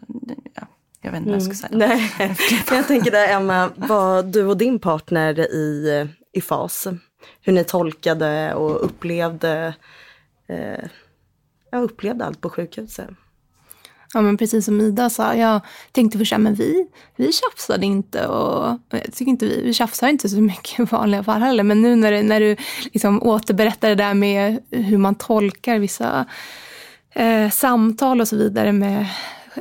[0.54, 0.66] ja,
[1.00, 1.84] jag vet inte vad jag ska säga.
[1.84, 2.36] Mm, nej.
[2.70, 6.88] jag tänker där Emma, vad du och din partner i, i fas,
[7.40, 9.74] hur ni tolkade och upplevde,
[10.46, 10.84] eh,
[11.72, 13.10] upplevde allt på sjukhuset.
[14.14, 15.60] Ja, men precis som Ida sa, jag
[15.92, 20.28] tänkte först men vi, vi tjafsade inte och jag tycker inte vi, vi tjafsar inte
[20.28, 21.62] så mycket i vanliga fall heller.
[21.62, 22.56] Men nu när, när du
[22.92, 26.26] liksom återberättar det där med hur man tolkar vissa
[27.14, 29.06] eh, samtal och så vidare med,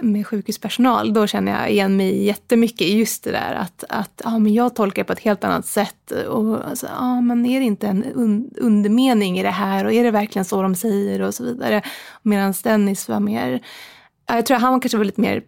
[0.01, 4.39] med sjukhuspersonal, då känner jag igen mig jättemycket i just det där att, att ja,
[4.39, 6.11] men jag tolkar det på ett helt annat sätt.
[6.11, 10.03] Och alltså, ja, men är det inte en un, undermening i det här och är
[10.03, 11.81] det verkligen så de säger och så vidare.
[12.21, 13.61] Medan Dennis var mer
[14.27, 15.43] jag tror han kanske var lite mer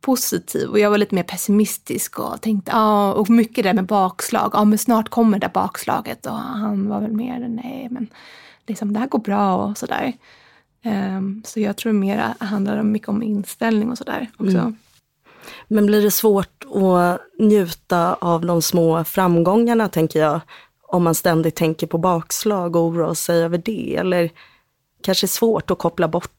[0.00, 4.50] positiv och jag var lite mer pessimistisk och tänkte, ja, och mycket där med bakslag,
[4.54, 8.08] ja men snart kommer det där bakslaget och han var väl mer, nej men
[8.66, 10.12] liksom det här går bra och sådär.
[10.84, 14.58] Um, så jag tror mer det handlar mycket om inställning och sådär också.
[14.58, 14.76] Mm.
[15.68, 20.40] Men blir det svårt att njuta av de små framgångarna tänker jag,
[20.82, 23.96] om man ständigt tänker på bakslag och oroar sig över det.
[23.96, 24.30] Eller
[25.02, 26.32] kanske svårt att koppla bort,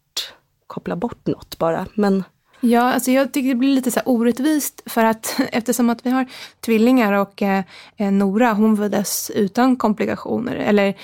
[0.68, 1.86] koppla bort något bara.
[1.94, 2.24] Men...
[2.60, 6.26] Ja, alltså jag tycker det blir lite så orättvist för att eftersom att vi har
[6.66, 7.64] tvillingar och eh,
[7.98, 10.56] eh Nora, hon föddes utan komplikationer.
[10.56, 10.98] Eller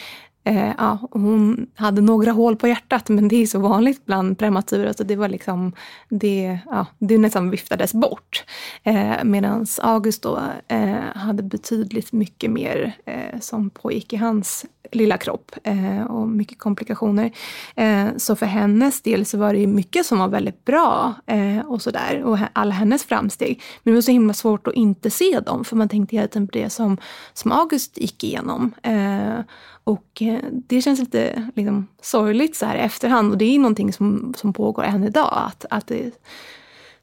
[0.43, 4.93] Eh, ja, hon hade några hål på hjärtat, men det är så vanligt bland prematurer.
[4.93, 5.73] så det var liksom,
[6.09, 8.43] det, ja, det nästan viftades bort.
[8.83, 15.17] Eh, Medan August då eh, hade betydligt mycket mer eh, som pågick i hans lilla
[15.17, 17.31] kropp eh, och mycket komplikationer.
[17.75, 21.81] Eh, så för hennes del så var det mycket som var väldigt bra eh, och
[21.81, 23.61] sådär, och alla hennes framsteg.
[23.83, 26.47] Men det var så himla svårt att inte se dem, för man tänkte hela tiden
[26.47, 26.97] på det som,
[27.33, 28.73] som August gick igenom.
[28.83, 29.39] Eh,
[29.83, 33.93] och eh, det känns lite liksom, sorgligt så här i efterhand och det är någonting
[33.93, 35.43] som, som pågår än idag.
[35.47, 36.11] Att, att det är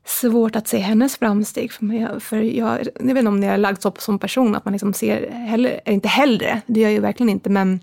[0.05, 1.73] svårt att se hennes framsteg.
[1.73, 4.65] För, mig, för jag, jag vet inte om det är lagts upp som person, att
[4.65, 7.81] man liksom ser, hellre, inte hellre, det gör jag ju verkligen inte, men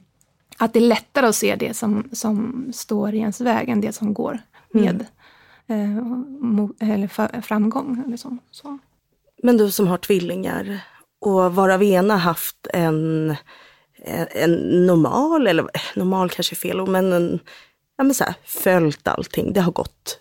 [0.58, 3.96] att det är lättare att se det som, som står i ens väg än det
[3.96, 4.40] som går
[4.72, 5.06] med
[5.68, 5.98] mm.
[5.98, 6.04] eh,
[6.40, 8.04] mot, eller framgång.
[8.08, 8.78] Eller så, så.
[9.44, 10.80] Men du som har tvillingar
[11.22, 13.36] och varav ena haft en
[14.32, 17.40] en normal, eller eh, normal kanske är fel ord, men, en,
[17.98, 19.54] ja, men så här, följt allting.
[19.54, 20.20] Det har gått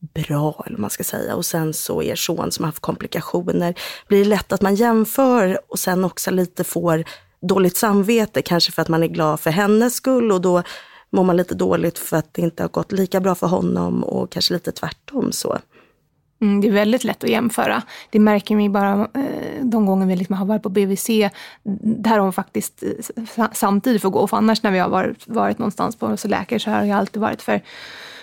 [0.00, 1.34] bra, eller vad man ska säga.
[1.34, 3.74] Och sen så er son som har haft komplikationer.
[4.08, 7.04] Blir det lätt att man jämför och sen också lite får
[7.40, 10.62] dåligt samvete, kanske för att man är glad för hennes skull och då
[11.10, 14.30] mår man lite dåligt för att det inte har gått lika bra för honom och
[14.30, 15.58] kanske lite tvärtom så.
[16.40, 17.82] Mm, det är väldigt lätt att jämföra.
[18.10, 21.06] Det märker vi bara eh, de gånger vi liksom har varit på BVC,
[21.82, 24.26] där hon faktiskt eh, samtidigt får gå.
[24.26, 27.22] För annars när vi har varit, varit någonstans på hos läkare så har det alltid
[27.22, 27.60] varit för,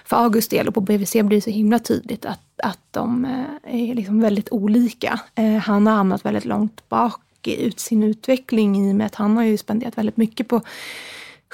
[0.05, 0.67] för August del.
[0.67, 4.51] Och på BVC blir det så himla tydligt att, att de eh, är liksom väldigt
[4.51, 5.19] olika.
[5.35, 9.37] Eh, han har hamnat väldigt långt bak i sin utveckling i och med att han
[9.37, 10.61] har ju spenderat väldigt mycket på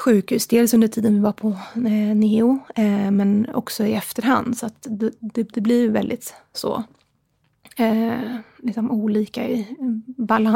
[0.02, 0.48] sjukhus.
[0.48, 4.58] Dels under tiden vi var på eh, Neo, eh, men också i efterhand.
[4.58, 6.84] Så att det, det, det blir väldigt så.
[7.76, 9.68] Eh, liksom olika i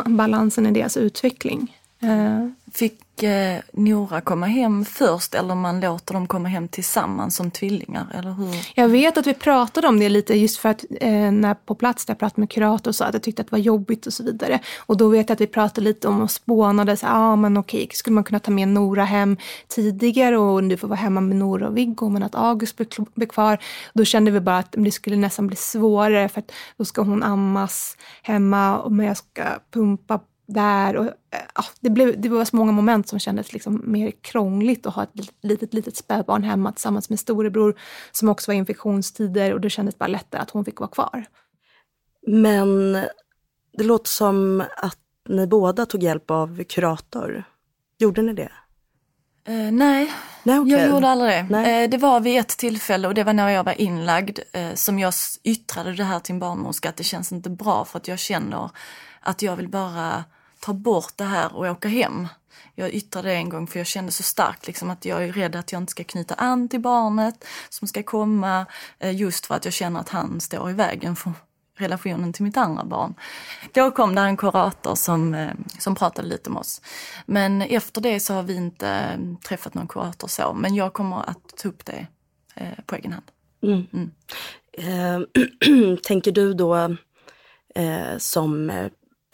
[0.10, 1.78] balansen i deras utveckling.
[2.00, 7.52] Eh, Fick eh, Nora komma hem först eller man låter dem komma hem tillsammans som
[7.52, 8.08] tvillingar?
[8.14, 8.72] Eller hur?
[8.76, 12.06] Jag vet att vi pratade om det lite just för att eh, när på plats
[12.06, 14.24] där jag pratade med kurator så att jag tyckte att det var jobbigt och så
[14.24, 14.60] vidare.
[14.78, 17.90] Och då vet jag att vi pratade lite om och spånade, ja ah, men okej,
[17.94, 21.68] skulle man kunna ta med Nora hem tidigare och du får vara hemma med Nora
[21.68, 22.78] och Viggo men att August
[23.16, 23.58] blir kvar.
[23.94, 27.24] Då kände vi bara att det skulle nästan bli svårare för att då ska hon
[27.24, 30.96] ammas hemma och men jag ska pumpa där.
[30.96, 31.06] Och,
[31.56, 35.04] ja, det, blev, det var så många moment som kändes liksom mer krångligt att ha
[35.04, 37.76] ett litet, litet spädbarn hemma tillsammans med storebror
[38.12, 41.26] som också var infektionstider och det kändes bara lättare att hon fick vara kvar.
[42.28, 42.94] Men
[43.78, 47.44] det låter som att ni båda tog hjälp av kurator.
[47.98, 48.52] Gjorde ni det?
[49.50, 50.72] Uh, nej, nej okay.
[50.72, 51.84] jag gjorde aldrig det.
[51.84, 55.00] Uh, det var vid ett tillfälle och det var när jag var inlagd uh, som
[55.00, 58.20] jag yttrade det här till en barnmorska att det känns inte bra för att jag
[58.20, 58.70] känner
[59.20, 60.24] att jag vill bara
[60.66, 62.28] ta bort det här och åka hem.
[62.76, 65.56] Jag yttrade det en gång för jag kände så starkt liksom att jag är rädd
[65.56, 68.66] att jag inte ska knyta an till barnet som ska komma
[69.00, 71.32] eh, just för att jag känner att han står i vägen för
[71.78, 73.14] relationen till mitt andra barn.
[73.72, 76.82] Då kom det en kurator som, eh, som pratade lite med oss.
[77.26, 81.30] Men efter det så har vi inte eh, träffat någon kurator så, men jag kommer
[81.30, 82.08] att ta upp det
[82.86, 83.26] på egen hand.
[83.64, 83.88] Mm.
[83.94, 84.12] Mm.
[86.04, 86.96] Tänker du då
[88.18, 88.72] som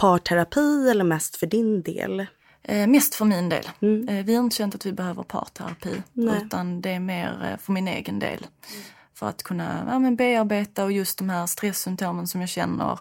[0.01, 2.25] parterapi eller mest för din del?
[2.63, 3.69] Eh, mest för min del.
[3.81, 4.09] Mm.
[4.09, 6.41] Eh, vi har inte känt att vi behöver parterapi Nej.
[6.45, 8.37] utan det är mer eh, för min egen del.
[8.37, 8.83] Mm.
[9.13, 12.99] För att kunna ja, men bearbeta och just de här stresssymptomen som jag känner,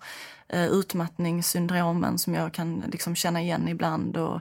[0.48, 4.40] eh, utmattningssyndromen som jag kan liksom känna igen ibland och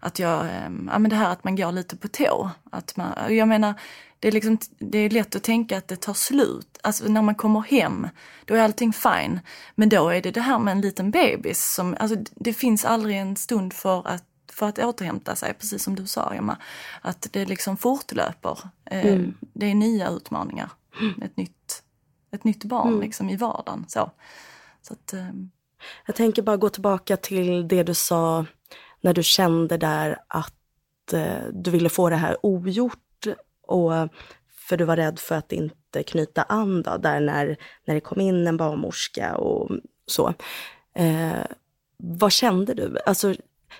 [0.00, 2.50] att jag, eh, ja men det här att man går lite på tå.
[2.70, 3.74] Att man, jag menar,
[4.22, 6.78] det är, liksom, det är lätt att tänka att det tar slut.
[6.82, 8.08] Alltså när man kommer hem,
[8.44, 9.40] då är allting fine.
[9.74, 13.16] Men då är det det här med en liten bebis som, alltså det finns aldrig
[13.16, 16.56] en stund för att för att återhämta sig, precis som du sa Emma.
[17.00, 18.58] Att det liksom fortlöper.
[18.84, 19.34] Eh, mm.
[19.40, 20.70] Det är nya utmaningar.
[21.22, 21.82] Ett nytt,
[22.30, 23.00] ett nytt barn mm.
[23.00, 23.84] liksom i vardagen.
[23.88, 24.10] Så.
[24.82, 25.50] Så att, um...
[26.06, 28.46] Jag tänker bara gå tillbaka till det du sa
[29.00, 32.98] när du kände där att eh, du ville få det här ogjort
[33.66, 34.06] och eh,
[34.68, 38.20] för du var rädd för att inte knyta an då, där när, när det kom
[38.20, 39.70] in en barnmorska och
[40.06, 40.34] så.
[40.94, 41.44] Eh,
[41.96, 42.98] vad kände du?
[43.06, 43.34] Alltså,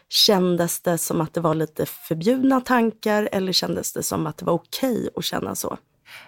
[0.08, 4.44] kändes det som att det var lite förbjudna tankar eller kändes det som att det
[4.44, 5.78] var okej okay att känna så?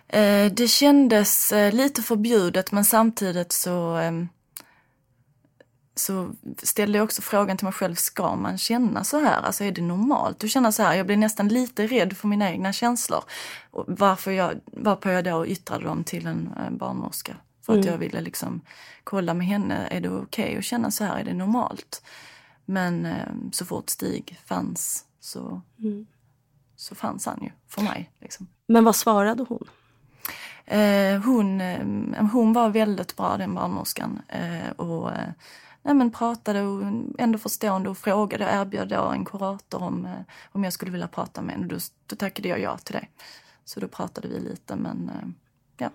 [0.08, 4.28] Eh, det kändes eh, lite förbjudet men samtidigt så ehm,
[5.94, 9.42] så ställde jag också frågan till mig själv, ska man känna så här?
[9.42, 10.94] Alltså är det normalt att känna så här?
[10.94, 13.24] Jag blev nästan lite rädd för mina egna känslor.
[13.70, 17.36] Och varför jag, varpå jag då yttrade dem till en, en barnmorska.
[17.62, 17.80] För mm.
[17.80, 18.60] att jag ville liksom
[19.04, 21.20] kolla med henne, är det okej okay att känna så här?
[21.20, 22.02] Är det normalt?
[22.64, 26.06] Men eh, så fort Stig fanns så, mm.
[26.76, 28.10] så fanns han ju för mig.
[28.20, 28.46] Liksom.
[28.66, 29.68] Men vad svarade hon?
[30.66, 34.22] Eh, hon, eh, hon var väldigt bra den barnmorskan.
[34.28, 35.28] Eh, och eh,
[35.84, 36.82] nej, men pratade och
[37.18, 41.08] ändå förstående och frågade och erbjöd då en kurator om, eh, om jag skulle vilja
[41.08, 41.66] prata med henne.
[41.66, 43.06] Då, då tackade jag ja till det.
[43.64, 45.28] Så då pratade vi lite men eh,
[45.76, 45.90] ja.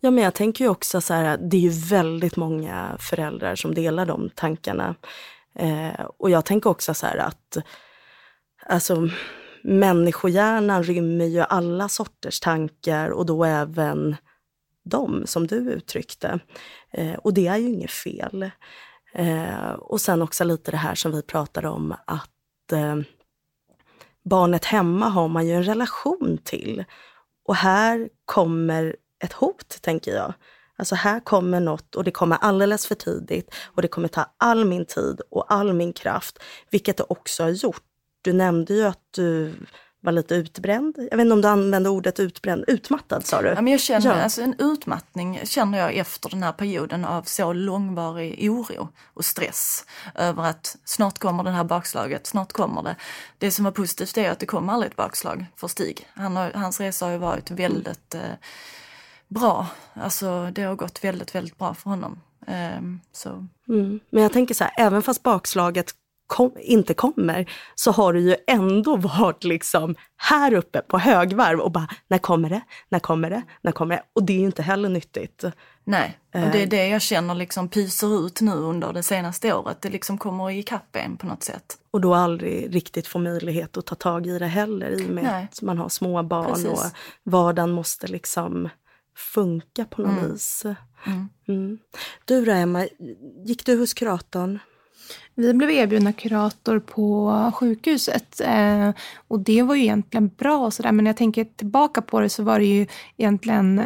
[0.00, 3.74] Ja men jag tänker ju också så här, det är ju väldigt många föräldrar som
[3.74, 4.94] delar de tankarna.
[5.54, 7.56] Eh, och jag tänker också så här att
[8.66, 9.08] alltså
[9.62, 14.16] människohjärnan rymmer ju alla sorters tankar och då även
[14.84, 16.38] de som du uttryckte.
[16.90, 18.50] Eh, och det är ju inget fel.
[19.18, 22.96] Eh, och sen också lite det här som vi pratade om att eh,
[24.24, 26.84] barnet hemma har man ju en relation till.
[27.44, 30.34] Och här kommer ett hot, tänker jag.
[30.76, 34.64] Alltså här kommer något och det kommer alldeles för tidigt och det kommer ta all
[34.64, 36.38] min tid och all min kraft,
[36.70, 37.82] vilket det också har gjort.
[38.22, 39.54] Du nämnde ju att du
[40.00, 40.94] var lite utbränd.
[41.10, 42.64] Jag vet inte om du använde ordet utbränd.
[42.66, 43.48] Utmattad sa du?
[43.48, 44.22] Ja, men jag känner, ja.
[44.22, 49.84] alltså, en utmattning känner jag efter den här perioden av så långvarig oro och stress
[50.14, 52.96] över att snart kommer det här bakslaget, snart kommer det.
[53.38, 56.06] Det som var positivt är att det kom aldrig ett bakslag för Stig.
[56.14, 58.20] Han har, hans resa har ju varit väldigt eh,
[59.28, 59.66] bra.
[59.94, 62.20] Alltså det har gått väldigt, väldigt bra för honom.
[62.46, 62.80] Eh,
[63.12, 63.46] så.
[63.68, 64.00] Mm.
[64.10, 65.94] Men jag tänker så här, även fast bakslaget
[66.28, 71.72] kom, inte kommer, så har du ju ändå varit liksom här uppe på högvarv och
[71.72, 72.60] bara, när kommer det?
[72.88, 73.42] När kommer det?
[73.62, 74.02] När kommer det?
[74.12, 75.44] Och det är ju inte heller nyttigt.
[75.84, 76.68] Nej, och det är eh.
[76.68, 79.82] det jag känner liksom pyser ut nu under det senaste året.
[79.82, 81.78] Det liksom kommer ikapp en på något sätt.
[81.90, 85.24] Och då aldrig riktigt få möjlighet att ta tag i det heller i och med
[85.24, 85.48] Nej.
[85.52, 86.66] att man har små barn Precis.
[86.66, 86.78] och
[87.22, 88.68] vardagen måste liksom
[89.16, 90.32] funka på något mm.
[90.32, 90.64] vis.
[91.06, 91.28] Mm.
[91.48, 91.78] Mm.
[92.24, 92.86] Du då Emma,
[93.44, 94.58] gick du hos kuratorn?
[95.34, 98.90] Vi blev erbjudna kurator på sjukhuset eh,
[99.28, 102.28] och det var ju egentligen bra och sådär men när jag tänker tillbaka på det
[102.28, 103.84] så var det ju egentligen eh,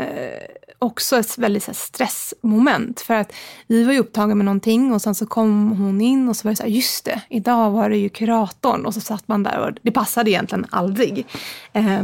[0.78, 3.32] också ett väldigt här, stressmoment för att
[3.66, 6.52] vi var ju upptagna med någonting och sen så kom hon in och så var
[6.52, 9.58] det så här, just det, idag var det ju kuratorn och så satt man där
[9.58, 11.26] och det passade egentligen aldrig.
[11.72, 12.02] Eh,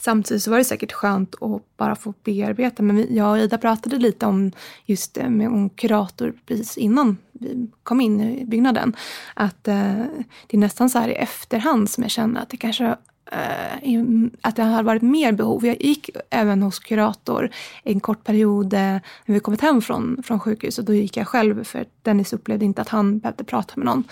[0.00, 2.82] Samtidigt så var det säkert skönt att bara få bearbeta.
[2.82, 4.52] Men vi, jag och Ida pratade lite om
[4.86, 8.96] just det med om kurator precis innan vi kom in i byggnaden.
[9.34, 10.04] Att eh,
[10.46, 12.96] det är nästan så här i efterhand som jag känner att det kanske
[13.32, 14.00] eh,
[14.40, 15.66] att det har varit mer behov.
[15.66, 17.50] Jag gick även hos kurator
[17.84, 18.80] en kort period eh,
[19.26, 20.86] när vi kommit hem från, från sjukhuset.
[20.86, 24.04] Då gick jag själv för Dennis upplevde inte att han behövde prata med någon.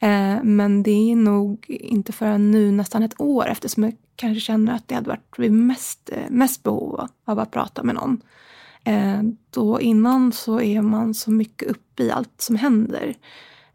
[0.00, 4.74] Eh, men det är nog inte förrän nu nästan ett år eftersom jag kanske känner
[4.74, 8.20] att det hade varit mest, eh, mest behov av att prata med någon.
[9.50, 13.16] Då innan så är man så mycket uppe i allt som händer.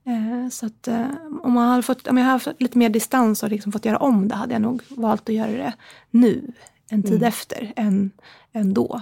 [0.04, 1.08] Eh, så att eh,
[1.44, 3.98] om, man hade fått, om jag hade haft lite mer distans och liksom fått göra
[3.98, 5.74] om det hade jag nog valt att göra det
[6.10, 6.54] nu,
[6.90, 7.28] en tid mm.
[7.28, 8.12] efter, än,
[8.52, 9.02] än då.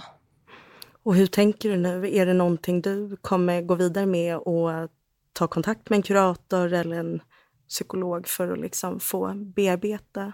[1.04, 2.16] Och hur tänker du nu?
[2.16, 4.70] Är det någonting du kommer gå vidare med och
[5.34, 7.22] ta kontakt med en kurator eller en
[7.70, 10.34] psykolog för att liksom få bearbeta?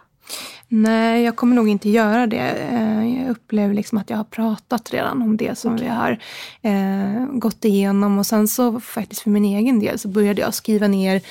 [0.68, 2.50] Nej, jag kommer nog inte göra det.
[2.72, 5.88] Eh, jag upplever liksom att jag har pratat redan om det som okay.
[5.88, 6.20] vi har
[6.62, 8.20] eh, gått igenom.
[8.20, 11.22] Och sen så faktiskt för min egen del så började jag skriva ner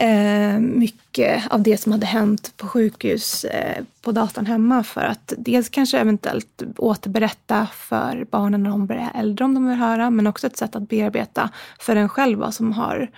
[0.00, 5.32] eh, mycket av det som hade hänt på sjukhus eh, på datorn hemma för att
[5.38, 10.26] dels kanske eventuellt återberätta för barnen när de börjar äldre om de vill höra men
[10.26, 13.10] också ett sätt att bearbeta för en själv vad som har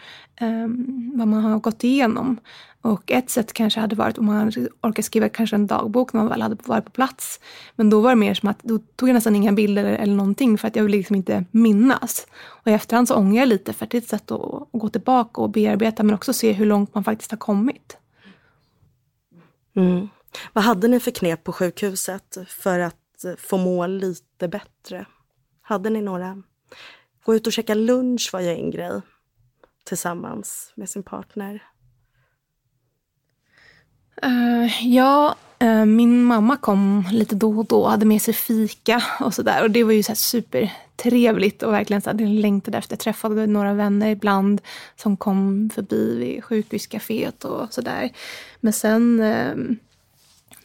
[0.43, 2.41] Ehm, vad man har gått igenom.
[2.81, 6.29] Och ett sätt kanske hade varit om man orkar skriva kanske en dagbok när man
[6.29, 7.41] väl hade varit på plats.
[7.77, 10.59] Men då var det mer som att då tog jag nästan inga bilder eller någonting
[10.59, 12.27] för att jag ville liksom inte minnas.
[12.35, 14.69] Och i efterhand så ångrar jag lite för att det är ett sätt att, att
[14.73, 17.97] gå tillbaka och bearbeta men också se hur långt man faktiskt har kommit.
[19.77, 20.09] Mm.
[20.53, 25.07] Vad hade ni för knep på sjukhuset för att få må lite bättre?
[25.63, 26.43] Hade ni några?
[27.25, 29.01] Gå ut och käka lunch var ju en grej
[29.85, 31.63] tillsammans med sin partner.
[34.27, 39.03] Uh, ja, uh, min mamma kom lite då och då och hade med sig fika
[39.21, 39.63] och sådär.
[39.63, 42.93] Och det var ju så supertrevligt och verkligen så här, jag längtade efter.
[42.93, 44.61] Jag träffade några vänner ibland
[44.97, 48.11] som kom förbi vid sjukhuscaféet och sådär.
[48.61, 49.77] Men sen uh,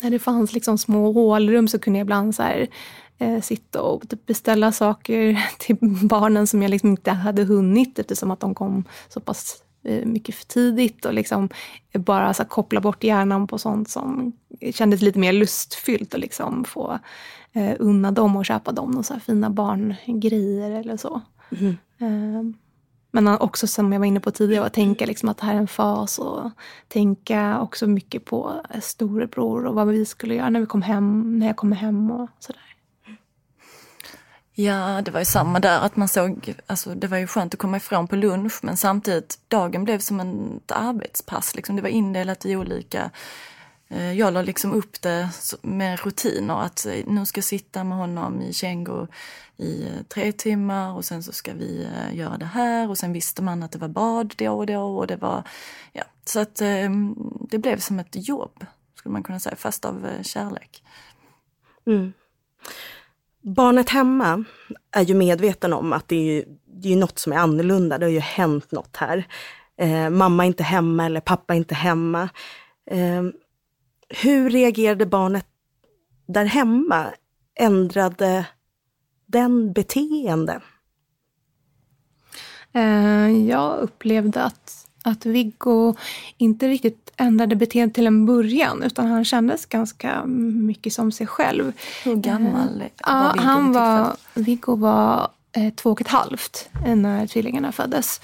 [0.02, 2.68] när det fanns liksom små hålrum så kunde jag ibland så här,
[3.18, 8.40] eh, sitta och beställa saker till barnen som jag liksom inte hade hunnit eftersom att
[8.40, 11.50] de kom så pass eh, mycket för tidigt och liksom
[11.94, 14.34] bara så koppla bort hjärnan på sånt som
[14.74, 17.00] kändes lite mer lustfyllt och liksom få
[17.54, 21.22] eh, unna dem och köpa dem så fina barngrejer eller så.
[21.52, 21.78] Mm.
[22.00, 22.58] Eh,
[23.12, 25.58] men också som jag var inne på tidigare, att tänka liksom att det här är
[25.58, 26.52] en fas och
[26.88, 31.48] tänka också mycket på storebror och vad vi skulle göra när vi kom hem, när
[31.48, 32.67] jag kommer hem och sådär.
[34.60, 37.60] Ja, det var ju samma där, att man såg, alltså det var ju skönt att
[37.60, 41.56] komma ifrån på lunch men samtidigt, dagen blev som ett arbetspass.
[41.56, 41.76] Liksom.
[41.76, 43.12] Det var indelat i olika
[43.90, 45.30] Eh, jag la liksom upp det
[45.62, 49.08] med rutiner att eh, nu ska jag sitta med honom i Tjängo
[49.58, 53.14] i eh, tre timmar och sen så ska vi eh, göra det här och sen
[53.14, 55.44] visste man att det var bad då och då och det var,
[55.94, 57.16] ja, så att ehm,
[57.50, 60.84] det blev som ett jobb skulle man kunna säga, fast av kärlek.
[61.86, 62.14] Mm.
[63.56, 64.44] Barnet hemma
[64.92, 68.06] är ju medveten om att det är, ju, det är något som är annorlunda, det
[68.06, 69.28] har ju hänt något här.
[69.78, 72.30] Eh, mamma är inte hemma eller pappa är inte hemma.
[72.92, 73.24] Eh,
[74.10, 75.46] hur reagerade barnet
[76.28, 77.14] där hemma?
[77.60, 78.46] Ändrade
[79.26, 80.62] den beteende?
[82.74, 85.96] Eh, jag upplevde att, att Viggo
[86.38, 91.74] inte riktigt ändrade beteende till en början utan han kändes ganska mycket som sig själv.
[92.04, 93.46] Hur gammal var ja, Viggo?
[93.46, 98.22] Han var, Viggo var eh, två och ett halvt när tvillingarna föddes.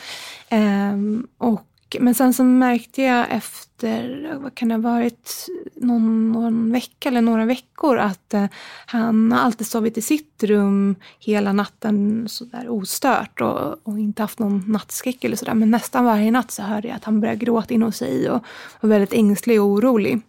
[0.50, 0.98] Eh,
[1.38, 1.66] och
[2.00, 7.22] men sen så märkte jag efter, vad kan det ha varit, någon, någon vecka eller
[7.22, 8.46] några veckor att eh,
[8.86, 14.40] han har alltid sovit i sitt rum hela natten sådär ostört och, och inte haft
[14.40, 15.54] någon nattskräck eller sådär.
[15.54, 18.44] Men nästan varje natt så hörde jag att han började gråta inom hos sig och
[18.82, 20.22] var väldigt ängslig och orolig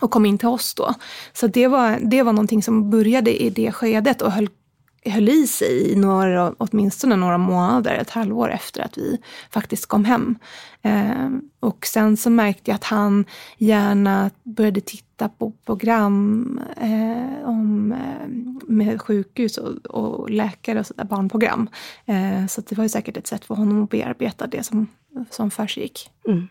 [0.00, 0.94] och kom in till oss då.
[1.32, 4.48] Så det var, det var någonting som började i det skedet och höll
[5.04, 9.18] höll i sig i några, åtminstone några månader, ett halvår efter att vi
[9.50, 10.38] faktiskt kom hem.
[10.82, 11.28] Eh,
[11.60, 13.24] och sen så märkte jag att han
[13.58, 18.28] gärna började titta på program eh, om, eh,
[18.68, 21.68] med sjukhus och, och läkare och sådär, barnprogram.
[22.06, 24.86] Eh, så det var ju säkert ett sätt för honom att bearbeta det som,
[25.30, 26.10] som försiggick.
[26.28, 26.48] Mm.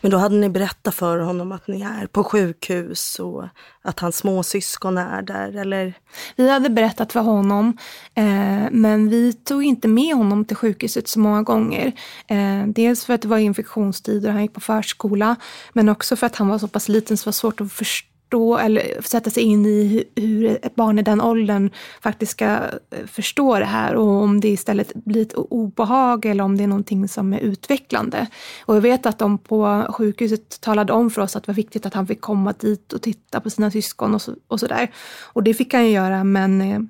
[0.00, 3.44] Men då hade ni berättat för honom att ni är på sjukhus och
[3.82, 5.94] att hans småsyskon är där, eller?
[6.36, 7.76] Vi hade berättat för honom,
[8.14, 11.92] eh, men vi tog inte med honom till sjukhuset så många gånger.
[12.26, 15.36] Eh, dels för att det var infektionstider och han gick på förskola,
[15.72, 18.09] men också för att han var så pass liten så det var svårt att förstå
[18.30, 21.70] förstå eller sätta sig in i hur ett barn i den åldern
[22.00, 26.56] faktiskt ska eh, förstå det här och om det istället blir ett obehag eller om
[26.56, 28.26] det är någonting som är utvecklande.
[28.66, 31.86] Och jag vet att de på sjukhuset talade om för oss att det var viktigt
[31.86, 34.90] att han fick komma dit och titta på sina syskon och, så, och sådär.
[35.34, 36.80] Och det fick han ju göra men eh,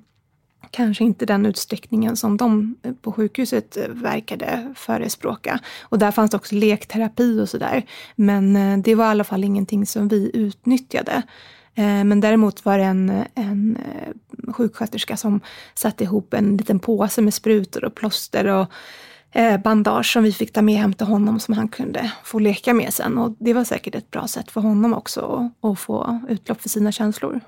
[0.71, 5.59] kanske inte den utsträckningen som de på sjukhuset verkade förespråka.
[5.81, 7.83] Och där fanns det också lekterapi och sådär.
[8.15, 11.23] Men eh, det var i alla fall ingenting som vi utnyttjade.
[11.75, 15.41] Eh, men däremot var det en, en eh, sjuksköterska som
[15.75, 18.67] satte ihop en liten påse med sprutor och plåster och
[19.63, 22.93] bandage som vi fick ta med hem till honom som han kunde få leka med
[22.93, 23.17] sen.
[23.17, 26.91] Och det var säkert ett bra sätt för honom också att få utlopp för sina
[26.91, 27.39] känslor.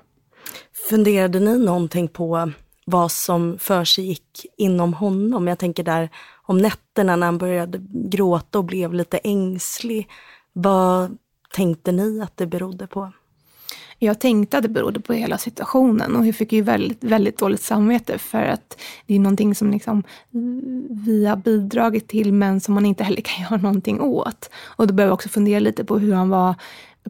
[0.90, 2.52] Funderade ni någonting på
[2.84, 5.48] vad som för sig gick inom honom.
[5.48, 6.10] Jag tänker där
[6.46, 10.08] om nätterna när han började gråta och blev lite ängslig.
[10.52, 11.18] Vad
[11.54, 13.12] tänkte ni att det berodde på?
[13.98, 17.62] Jag tänkte att det berodde på hela situationen och jag fick ju väldigt, väldigt dåligt
[17.62, 20.02] samvete för att det är någonting som liksom
[20.90, 24.50] vi har bidragit till men som man inte heller kan göra någonting åt.
[24.76, 26.54] Och då behöver jag också fundera lite på hur han var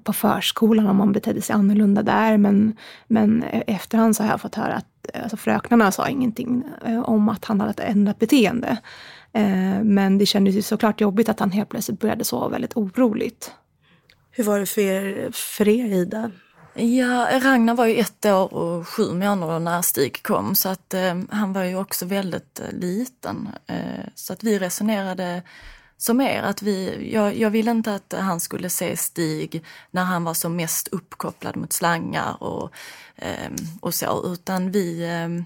[0.03, 2.37] på förskolan om han betedde sig annorlunda där.
[2.37, 7.01] Men, men e- efterhand så har jag fått höra att alltså fröknarna sa ingenting eh,
[7.01, 8.77] om att han hade ändrat beteende.
[9.33, 13.53] Eh, men det kändes ju såklart jobbigt att han helt plötsligt började sova väldigt oroligt.
[14.31, 16.31] Hur var det för er, för er Ida?
[16.77, 21.19] Ja, Ragnar var ju ett år och sju månader när Stig kom så att eh,
[21.31, 23.49] han var ju också väldigt eh, liten.
[23.67, 25.43] Eh, så att vi resonerade
[25.97, 30.25] som er, att vi, jag, jag ville inte att han skulle se Stig när han
[30.25, 32.71] var som mest uppkopplad mot slangar och,
[33.17, 35.45] eh, och så, utan vi, eh,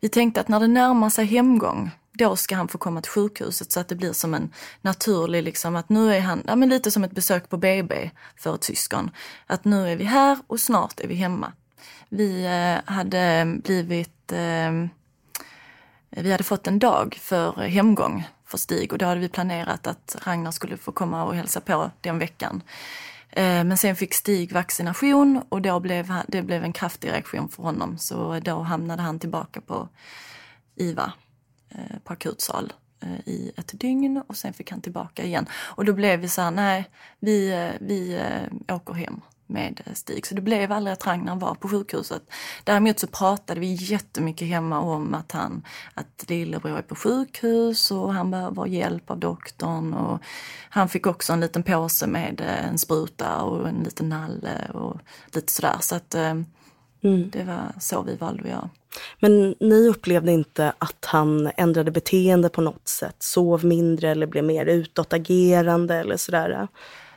[0.00, 3.72] vi tänkte att när det närmar sig hemgång, då ska han få komma till sjukhuset
[3.72, 6.90] så att det blir som en naturlig, liksom att nu är han, ja men lite
[6.90, 9.10] som ett besök på BB för ett syskon.
[9.46, 11.52] Att nu är vi här och snart är vi hemma.
[12.08, 14.72] Vi eh, hade blivit, eh,
[16.10, 20.16] vi hade fått en dag för hemgång för Stig och då hade vi planerat att
[20.26, 22.62] Ragnar skulle få komma och hälsa på den veckan.
[23.30, 27.62] Eh, men sen fick Stig vaccination och då blev det blev en kraftig reaktion för
[27.62, 27.98] honom.
[27.98, 29.88] Så då hamnade han tillbaka på
[30.76, 31.12] IVA,
[31.68, 35.46] eh, på akutsal eh, i ett dygn och sen fick han tillbaka igen.
[35.52, 38.20] Och då blev vi så här, nej, vi, vi
[38.68, 39.20] åker hem
[39.50, 40.26] med Stig.
[40.26, 42.22] Så det blev aldrig att Ragnar var på sjukhuset.
[42.64, 45.62] Däremot så pratade vi jättemycket hemma om att, han,
[45.94, 49.94] att lillebror är på sjukhus och han behöver hjälp av doktorn.
[49.94, 50.20] Och
[50.70, 55.00] han fick också en liten påse med eh, en spruta och en liten nalle och
[55.34, 55.76] lite sådär.
[55.80, 56.34] Så att eh,
[57.02, 57.30] mm.
[57.30, 58.70] det var så vi valde att göra.
[59.20, 63.16] Men ni upplevde inte att han ändrade beteende på något sätt?
[63.18, 66.68] Sov mindre eller blev mer utåtagerande eller sådär?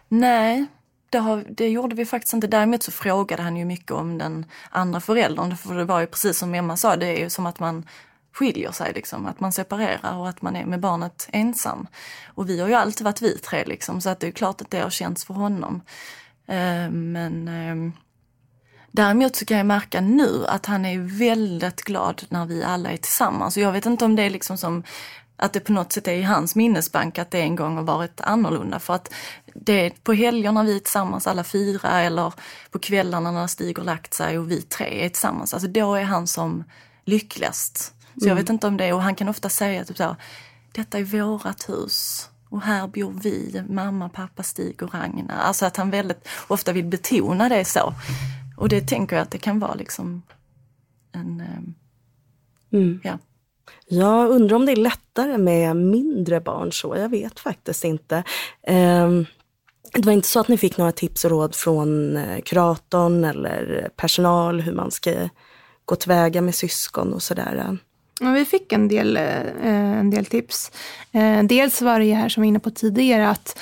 [0.08, 0.66] Nej,
[1.14, 2.48] det, har, det, gjorde vi faktiskt inte.
[2.48, 5.58] Däremot så frågade han ju mycket om den andra föräldern.
[5.58, 7.86] För det var ju precis som Emma sa, det är ju som att man
[8.34, 11.88] skiljer sig, liksom, att man separerar och att man är med barnet ensam.
[12.28, 14.72] Och vi har ju alltid varit vi tre, liksom, så att det är klart att
[14.72, 15.82] det har känts för honom.
[16.48, 17.94] Eh, men eh,
[18.92, 22.98] däremot så kan jag märka nu att han är väldigt glad när vi alla är
[22.98, 23.58] tillsammans.
[23.58, 24.84] Och jag vet inte om det är liksom som
[25.44, 28.22] att det på något sätt är i hans minnesbank att det en gång har varit
[28.22, 28.80] annorlunda.
[28.80, 29.14] För att
[29.54, 32.34] det är på helgerna vi är tillsammans alla fyra eller
[32.72, 35.54] på kvällarna när Stig har lagt sig och vi tre är tillsammans.
[35.54, 36.64] Alltså då är han som
[37.06, 37.78] lyckligast.
[37.78, 38.28] Så mm.
[38.30, 40.16] jag vet inte om det och han kan ofta säga typ så
[40.72, 45.38] detta är vårat hus och här bor vi, mamma, pappa, Stig och Ragnar.
[45.38, 47.94] Alltså att han väldigt ofta vill betona det så.
[48.58, 50.22] Och det tänker jag att det kan vara liksom
[51.12, 51.42] en...
[51.42, 53.00] Eh, mm.
[53.04, 53.18] Ja.
[53.88, 58.24] Jag undrar om det är lättare med mindre barn så, jag vet faktiskt inte.
[58.68, 59.26] Ehm,
[59.94, 63.90] det var inte så att ni fick några tips och råd från eh, kuratorn eller
[63.96, 65.30] personal hur man ska
[65.86, 67.78] gå tillväga med syskon och sådär?
[68.22, 70.72] Vi fick en del, eh, en del tips.
[71.12, 73.60] Eh, dels var det här som vi var inne på tidigare att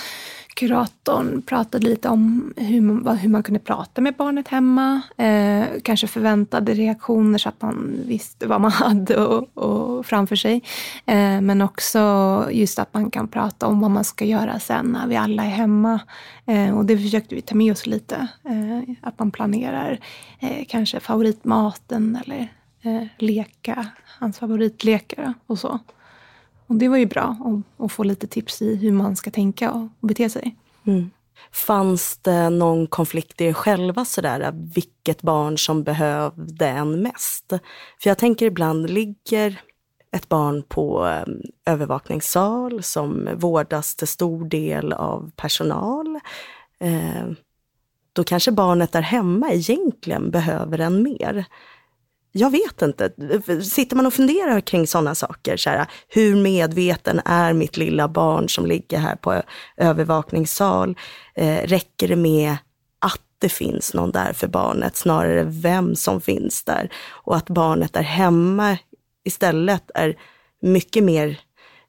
[0.54, 5.02] kuratorn pratade lite om hur man, hur man kunde prata med barnet hemma.
[5.18, 10.64] Eh, kanske förväntade reaktioner så att man visste vad man hade och, och framför sig.
[11.06, 15.08] Eh, men också just att man kan prata om vad man ska göra sen när
[15.08, 16.00] vi alla är hemma.
[16.46, 18.28] Eh, och det försökte vi ta med oss lite.
[18.46, 20.00] Eh, att man planerar
[20.40, 22.48] eh, kanske favoritmaten eller
[22.82, 23.88] eh, leka,
[24.20, 25.80] hans favoritlekar och så.
[26.72, 27.36] Och det var ju bra
[27.78, 30.56] att få lite tips i hur man ska tänka och bete sig.
[30.84, 31.10] Mm.
[31.52, 37.50] Fanns det någon konflikt i er själva sådär, vilket barn som behövde en mest?
[38.02, 39.62] För jag tänker ibland, ligger
[40.12, 46.20] ett barn på um, övervakningssal som vårdas till stor del av personal.
[46.80, 47.32] Eh,
[48.14, 51.46] då kanske barnet där hemma egentligen behöver en mer
[52.32, 53.12] jag vet inte.
[53.64, 58.50] Sitter man och funderar kring sådana saker, så här, hur medveten är mitt lilla barn
[58.50, 59.42] som ligger här på
[59.78, 60.98] övervakningssal?
[61.36, 62.58] Eh, räcker det med
[63.00, 66.90] att det finns någon där för barnet, snarare vem som finns där?
[67.10, 68.78] Och att barnet är hemma
[69.24, 70.16] istället är
[70.62, 71.40] mycket mer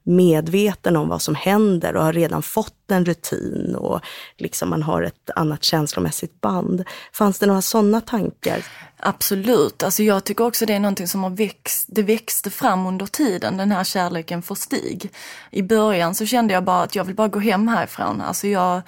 [0.02, 4.00] medveten om vad som händer och har redan fått en rutin och
[4.38, 6.84] liksom man har ett annat känslomässigt band.
[7.12, 8.64] Fanns det några sådana tankar?
[9.04, 13.06] Absolut, alltså jag tycker också det är någonting som har växt, det växte fram under
[13.06, 15.10] tiden, den här kärleken för Stig.
[15.50, 18.20] I början så kände jag bara att jag vill bara gå hem härifrån.
[18.20, 18.82] Alltså jag,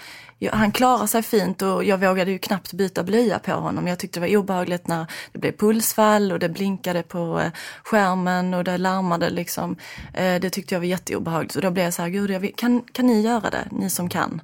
[0.53, 3.86] han klarar sig fint och jag vågade ju knappt byta blöja på honom.
[3.86, 7.51] Jag tyckte det var obehagligt när det blev pulsfall och det blinkade på eh,
[7.82, 9.76] skärmen och det larmade liksom.
[10.14, 12.82] Eh, det tyckte jag var jätteobehagligt och då blev jag så här, gud, vill, kan,
[12.92, 14.40] kan ni göra det, ni som kan?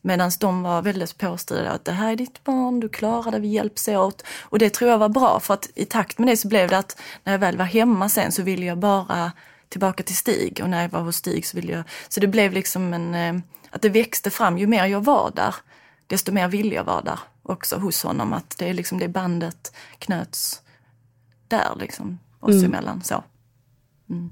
[0.00, 3.48] Medan de var väldigt påstyrda att det här är ditt barn, du klarar det, vi
[3.48, 4.24] hjälps åt.
[4.42, 6.78] Och det tror jag var bra för att i takt med det så blev det
[6.78, 9.32] att när jag väl var hemma sen så ville jag bara
[9.68, 12.52] tillbaka till Stig och när jag var hos Stig så ville jag, så det blev
[12.52, 13.42] liksom en eh,
[13.74, 14.58] att det växte fram.
[14.58, 15.54] Ju mer jag var där,
[16.06, 18.32] desto mer ville jag vara där också hos honom.
[18.32, 20.62] Att det, är liksom, det bandet knöts
[21.48, 22.64] där liksom, oss mm.
[22.64, 23.02] emellan.
[23.02, 23.24] Så.
[24.10, 24.30] Mm.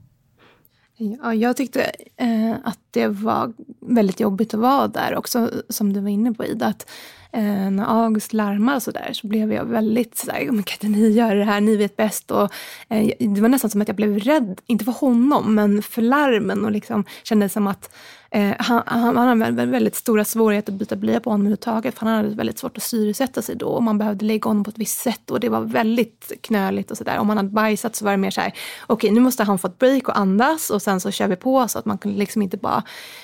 [0.97, 6.01] Ja, jag tyckte eh, att det var väldigt jobbigt att vara där också, som du
[6.01, 6.67] var inne på Ida.
[6.67, 6.91] Att,
[7.33, 11.35] eh, när August larmade så där så blev jag väldigt sådär, kan inte ni göra
[11.35, 12.31] det här, ni vet bäst.
[12.31, 12.53] Och,
[12.89, 16.65] eh, det var nästan som att jag blev rädd, inte för honom, men för larmen
[16.65, 17.95] och liksom kände som att
[18.35, 21.99] Eh, han, han, han hade väldigt stora svårigheter att byta blöja på honom överhuvudtaget.
[21.99, 23.67] För han hade väldigt svårt att syresätta sig då.
[23.67, 25.31] Och man behövde lägga honom på ett visst sätt.
[25.31, 27.19] Och det var väldigt knöligt och sådär.
[27.19, 28.51] Om han hade bajsat så var det mer så här,
[28.87, 30.71] okej okay, nu måste han få ett break och andas.
[30.71, 32.83] Och sen så kör vi på så att man kunde liksom inte bara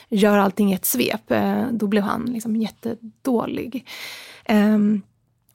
[0.09, 1.31] göra allting i ett svep.
[1.31, 3.87] Eh, då blev han liksom jättedålig.
[4.49, 5.03] Um,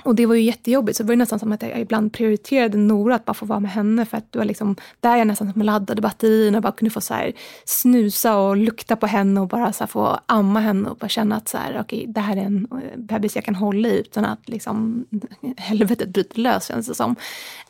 [0.04, 3.16] och det var ju jättejobbigt, så det var nästan som att jag ibland prioriterade Nora
[3.16, 5.62] att bara få vara med henne för att det var liksom där jag nästan som
[5.62, 7.34] laddade batterierna och bara kunde få så här,
[7.66, 11.48] snusa och lukta på henne och bara så få amma henne och bara känna att
[11.48, 14.50] så här, okay, det här är en eh, bebis jag kan hålla i utan att
[14.50, 15.06] liksom
[15.58, 17.16] helvetet bryter lös känns det som.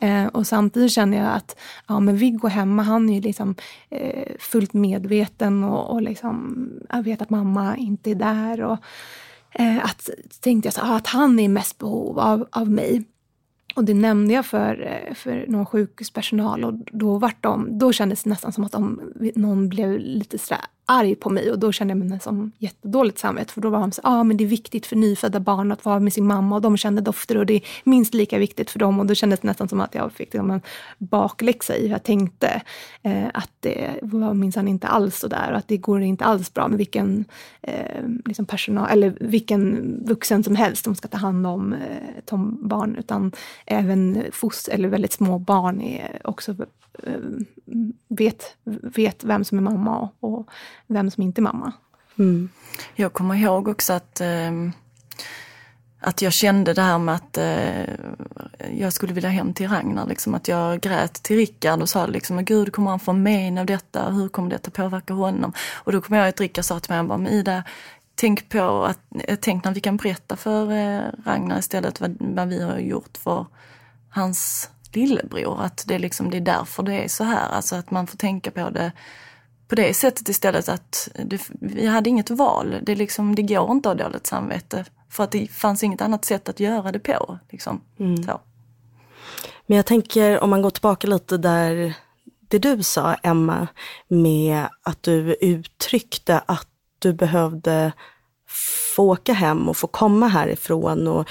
[0.00, 1.56] Eh, och samtidigt känner jag att
[1.86, 3.54] ja, men Viggo hemma, han är ju liksom
[3.90, 8.62] eh, fullt medveten och, och liksom, jag vet att mamma inte är där.
[8.62, 8.78] Och,
[9.54, 13.04] Eh, att, tänkte jag så, ah, att han är i mest behov av, av mig.
[13.74, 18.22] Och det nämnde jag för, eh, för någon sjukhuspersonal och då, vart de, då kändes
[18.22, 21.50] det nästan som att de, någon blev lite sådär arg på mig.
[21.50, 23.52] Och då kände jag mig som jättedåligt samvete.
[23.52, 25.84] För då var de så ja ah, men det är viktigt för nyfödda barn att
[25.84, 26.56] vara med sin mamma.
[26.56, 29.00] Och de kände dofter och det är minst lika viktigt för dem.
[29.00, 30.62] Och då kändes det nästan som att jag fick liksom en
[30.98, 32.62] bakläxa i hur jag tänkte.
[33.02, 36.54] Eh, att det var minsann inte alls så där och att det går inte alls
[36.54, 37.24] bra med vilken
[37.62, 42.96] eh, liksom personal eller vilken vuxen som helst som ska ta hand om eh, barn
[42.98, 43.32] utan
[43.66, 46.54] även foster eller väldigt små barn är också
[47.02, 47.20] Eh,
[48.08, 48.56] vet,
[48.96, 50.48] vet vem som är mamma och
[50.86, 51.72] vem som inte är mamma.
[52.18, 52.48] Mm.
[52.94, 54.52] Jag kommer ihåg också att, eh,
[56.00, 57.94] att jag kände det här med att eh,
[58.72, 60.06] jag skulle vilja hem till Ragnar.
[60.06, 63.66] Liksom, att jag grät till Rickard och sa liksom, Gud kommer han få men av
[63.66, 64.10] detta?
[64.10, 65.52] Hur kommer detta påverka honom?
[65.74, 67.62] Och då kommer jag att Rickard sa till mig, bara, Ida,
[68.14, 68.98] tänk på att,
[69.40, 73.46] tänk när vi kan berätta för eh, Ragnar istället vad, vad vi har gjort för
[74.10, 75.62] hans lillebror.
[75.62, 77.48] Att det, liksom, det är därför det är så här.
[77.48, 78.92] Alltså att man får tänka på det
[79.68, 82.76] på det sättet istället att det, vi hade inget val.
[82.82, 84.84] Det, liksom, det går inte att ha dåligt samvete.
[85.10, 87.38] För att det fanns inget annat sätt att göra det på.
[87.50, 87.80] Liksom.
[87.98, 88.24] Mm.
[89.66, 91.94] Men jag tänker om man går tillbaka lite där
[92.48, 93.68] det du sa Emma
[94.08, 97.92] med att du uttryckte att du behövde
[98.96, 101.08] få åka hem och få komma härifrån.
[101.08, 101.30] Och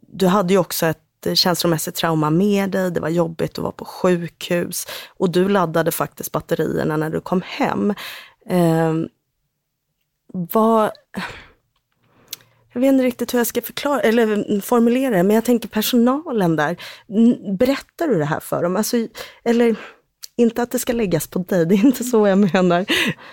[0.00, 3.72] du hade ju också ett Eh, känslomässigt trauma med dig, det var jobbigt att vara
[3.72, 7.90] på sjukhus och du laddade faktiskt batterierna när du kom hem.
[8.46, 8.94] Eh,
[10.32, 10.90] vad...
[12.72, 16.56] Jag vet inte riktigt hur jag ska förklara, eller formulera det, men jag tänker personalen
[16.56, 16.76] där.
[17.56, 18.76] Berättar du det här för dem?
[18.76, 18.96] Alltså,
[19.44, 19.76] eller
[20.36, 22.86] inte att det ska läggas på dig, det är inte så jag menar.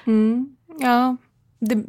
[0.07, 1.17] Mm, ja,
[1.59, 1.83] det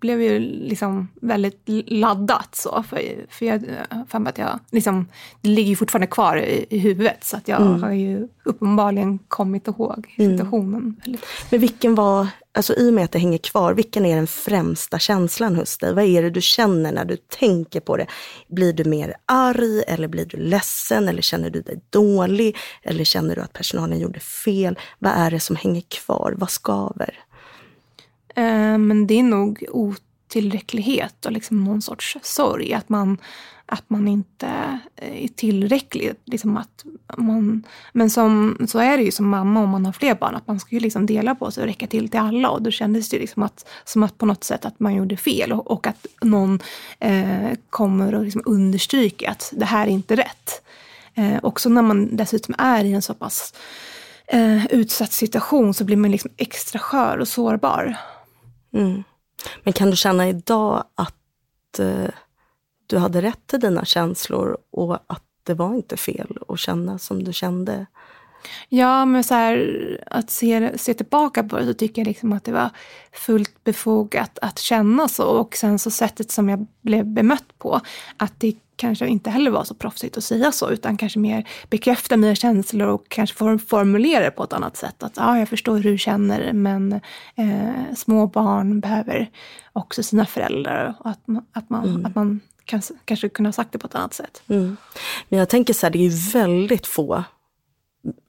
[0.00, 2.84] blev ju liksom väldigt laddat så.
[2.88, 3.64] För, för jag
[4.08, 5.08] för att jag liksom,
[5.40, 7.82] det ligger ju fortfarande kvar i, i huvudet så att jag mm.
[7.82, 10.30] har ju uppenbarligen kommit ihåg mm.
[10.30, 10.96] situationen.
[11.06, 11.20] Mm.
[11.50, 14.98] Men vilken var, alltså i och med att det hänger kvar, vilken är den främsta
[14.98, 15.94] känslan hos dig?
[15.94, 18.06] Vad är det du känner när du tänker på det?
[18.48, 22.56] Blir du mer arg eller blir du ledsen eller känner du dig dålig?
[22.82, 24.78] Eller känner du att personalen gjorde fel?
[24.98, 26.34] Vad är det som hänger kvar?
[26.36, 27.14] Vad skaver?
[28.38, 32.74] Eh, men det är nog otillräcklighet och liksom någon sorts sorg.
[32.74, 33.18] Att man,
[33.66, 34.46] att man inte
[34.96, 36.12] eh, är tillräcklig.
[36.24, 36.84] Liksom att
[37.16, 37.62] man,
[37.92, 40.34] men som, så är det ju som mamma om man har fler barn.
[40.34, 42.50] Att man ska ju liksom dela på sig och räcka till till alla.
[42.50, 45.52] Och då kändes det liksom att, som att på något sätt att man gjorde fel.
[45.52, 46.60] Och, och att någon
[47.00, 50.62] eh, kommer och liksom understryker att det här är inte rätt.
[51.14, 53.54] Eh, också när man dessutom är i en så pass
[54.26, 57.96] eh, utsatt situation så blir man liksom extra skör och sårbar.
[58.78, 59.04] Mm.
[59.64, 62.10] Men kan du känna idag att eh,
[62.86, 67.24] du hade rätt till dina känslor och att det var inte fel att känna som
[67.24, 67.86] du kände?
[68.68, 72.44] Ja, men så här, att se, se tillbaka på det så tycker jag liksom att
[72.44, 72.70] det var
[73.12, 75.24] fullt befogat att känna så.
[75.24, 77.80] Och sen så sättet som jag blev bemött på,
[78.16, 82.16] att det kanske inte heller var så proffsigt att säga så, utan kanske mer bekräfta
[82.16, 85.02] mina känslor och kanske formulera det på ett annat sätt.
[85.02, 86.92] Att ja, jag förstår hur du känner, men
[87.34, 89.30] eh, små barn behöver
[89.72, 90.94] också sina föräldrar.
[91.00, 91.20] Och att,
[91.52, 92.06] att man, mm.
[92.06, 94.42] att man kan, kanske kunde ha sagt det på ett annat sätt.
[94.48, 94.76] Mm.
[95.28, 97.24] Men jag tänker så här, det är ju väldigt få,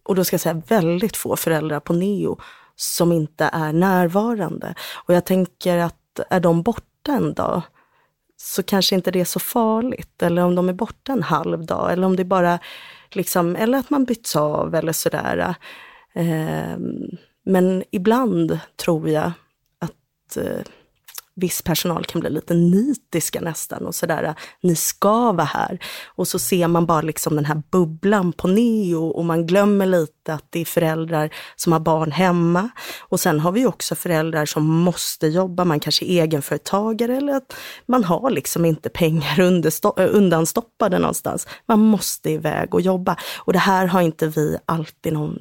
[0.03, 2.39] och då ska jag säga väldigt få föräldrar på neo
[2.75, 4.75] som inte är närvarande.
[5.05, 7.61] Och jag tänker att är de borta en dag,
[8.41, 10.23] så kanske inte det är så farligt.
[10.23, 12.59] Eller om de är borta en halv dag, eller om det bara
[13.11, 15.55] liksom, eller att man byts av eller sådär.
[16.13, 16.77] Eh,
[17.45, 19.31] men ibland tror jag
[19.79, 20.61] att eh,
[21.39, 25.79] viss personal kan bli lite nitiska nästan och sådär, ni ska vara här.
[26.05, 30.33] Och så ser man bara liksom den här bubblan på neo och man glömmer lite
[30.33, 32.69] att det är föräldrar som har barn hemma.
[32.99, 37.55] Och sen har vi också föräldrar som måste jobba, man kanske är egenföretagare eller att
[37.85, 41.47] man har liksom inte pengar eh, undanstoppade någonstans.
[41.65, 43.15] Man måste iväg och jobba.
[43.37, 45.39] Och det här har inte vi alltid någon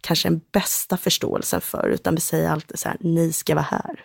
[0.00, 4.04] kanske den bästa förståelsen för, utan vi säger alltid så här, ni ska vara här.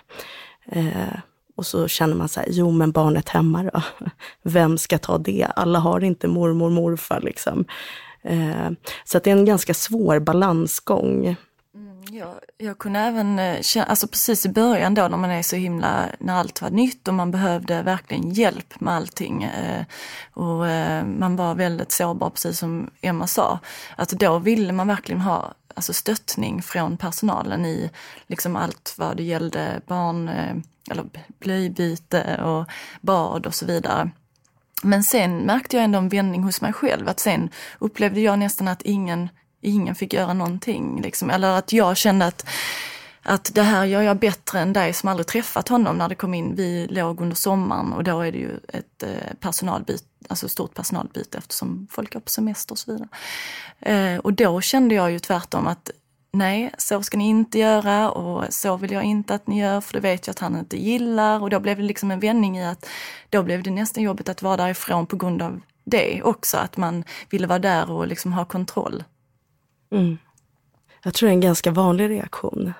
[0.66, 1.18] Eh,
[1.55, 3.82] Och så känner man så här, jo men barnet hemma då?
[4.43, 5.47] Vem ska ta det?
[5.55, 7.66] Alla har inte mormor och morfar liksom.
[8.24, 8.70] Eh,
[9.05, 11.36] så att det är en ganska svår balansgång.
[11.76, 15.41] Mm, ja, jag kunde även eh, känna, alltså precis i början då när man är
[15.43, 19.43] så himla, när allt var nytt och man behövde verkligen hjälp med allting.
[19.43, 19.86] Eh,
[20.34, 23.59] och eh, man var väldigt sårbar, precis som Emma sa.
[23.97, 27.92] Att då ville man verkligen ha alltså stöttning från personalen i
[28.28, 30.56] liksom allt vad det gällde barn, eh,
[30.92, 31.06] eller
[31.40, 32.66] blöjbyte och
[33.02, 34.10] bad och så vidare.
[34.84, 37.50] Men sen märkte jag ändå en vändning hos mig själv, att sen
[37.80, 39.30] upplevde jag nästan att ingen
[39.64, 41.02] ingen fick göra någonting.
[41.02, 41.30] Liksom.
[41.30, 42.46] Eller att jag kände att,
[43.24, 46.34] att det här gör jag bättre än dig som aldrig träffat honom när det kom
[46.34, 46.56] in.
[46.56, 51.38] Vi låg under sommaren och då är det ju ett eh, personalbyte, alltså stort personalbyte
[51.38, 53.08] eftersom folk är på semester och så vidare.
[53.80, 55.92] Eh, och då kände jag ju tvärtom att
[56.34, 59.94] nej, så ska ni inte göra och så vill jag inte att ni gör för
[59.94, 61.42] det vet jag att han inte gillar.
[61.42, 62.90] Och då blev det liksom en vändning i att
[63.30, 67.04] då blev det nästan jobbigt att vara därifrån på grund av det också, att man
[67.30, 69.04] ville vara där och liksom ha kontroll.
[69.92, 70.18] Mm.
[71.04, 72.74] Jag tror det är en ganska vanlig reaktion.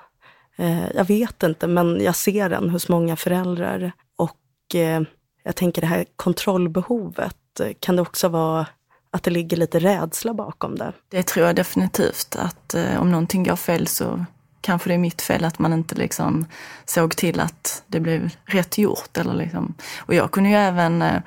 [0.56, 3.92] Eh, jag vet inte, men jag ser den hos många föräldrar.
[4.16, 5.02] Och eh,
[5.44, 7.36] jag tänker det här kontrollbehovet,
[7.80, 8.66] kan det också vara
[9.10, 10.92] att det ligger lite rädsla bakom det?
[11.08, 14.24] Det tror jag definitivt, att eh, om någonting går fel så
[14.60, 16.46] kanske det är mitt fel att man inte liksom
[16.84, 19.16] såg till att det blev rätt gjort.
[19.16, 19.74] Eller liksom.
[19.98, 21.22] Och jag kunde ju även eh,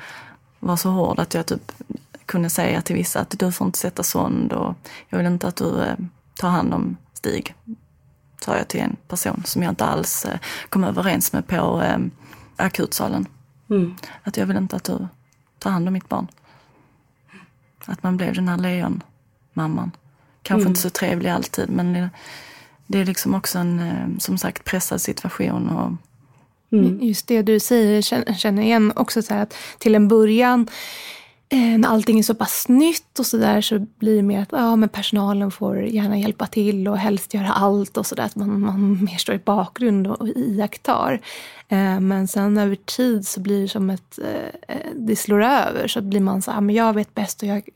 [0.59, 1.71] vara så hård att jag typ
[2.25, 4.75] kunde säga till vissa att du får inte sätta sond och
[5.09, 5.95] jag vill inte att du eh,
[6.35, 7.55] tar hand om Stig.
[8.41, 10.39] Sa jag till en person som jag inte alls eh,
[10.69, 11.97] kom överens med på eh,
[12.55, 13.25] akutsalen.
[13.69, 13.95] Mm.
[14.23, 15.07] Att jag vill inte att du
[15.59, 16.27] tar hand om mitt barn.
[17.85, 19.91] Att man blev den här lejonmamman.
[20.41, 20.67] Kanske mm.
[20.67, 22.09] inte så trevlig alltid men det,
[22.87, 25.69] det är liksom också en eh, som sagt pressad situation.
[25.69, 25.91] Och,
[26.71, 26.99] Mm.
[27.01, 28.01] Just det du säger
[28.33, 30.67] känner igen också så här att till en början
[31.49, 34.51] Eh, när allting är så pass nytt och så där så blir det mer att
[34.51, 38.23] ja, men personalen får gärna hjälpa till och helst göra allt och sådär.
[38.23, 41.21] Att man, man mer står i bakgrund och, och iakttar.
[41.69, 45.87] Eh, men sen över tid så blir det som att eh, eh, det slår över.
[45.87, 47.69] Så blir man så här, ah, men jag vet bäst och jag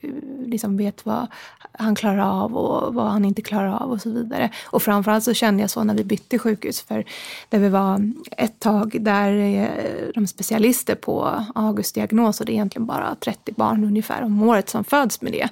[0.46, 1.28] liksom vet vad
[1.72, 4.50] han klarar av och vad han inte klarar av och så vidare.
[4.66, 6.82] Och framförallt så kände jag så när vi bytte sjukhus.
[6.82, 7.06] För
[7.50, 9.70] där vi var ett tag där
[10.14, 14.70] de specialister på August diagnos och det är egentligen bara 30 barn ungefär om året
[14.70, 15.50] som föds med det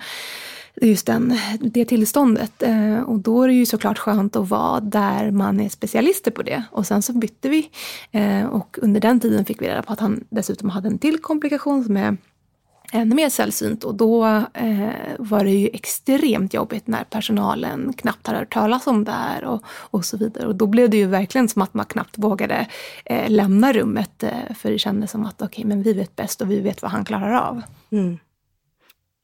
[0.82, 2.64] just den, det tillståndet.
[2.64, 6.42] Eh, och då är det ju såklart skönt att vara där man är specialister på
[6.42, 6.64] det.
[6.72, 7.70] Och sen så bytte vi
[8.12, 11.18] eh, och under den tiden fick vi reda på att han dessutom hade en till
[11.18, 12.18] komplikation som är
[12.92, 18.40] ännu mer sällsynt och då eh, var det ju extremt jobbigt när personalen knappt hade
[18.40, 20.48] hört talas om det här och, och så vidare.
[20.48, 22.68] Och då blev det ju verkligen som att man knappt vågade
[23.06, 26.42] eh, lämna rummet eh, för det kändes som att okej, okay, men vi vet bäst
[26.42, 27.62] och vi vet vad han klarar av.
[27.92, 28.18] Mm.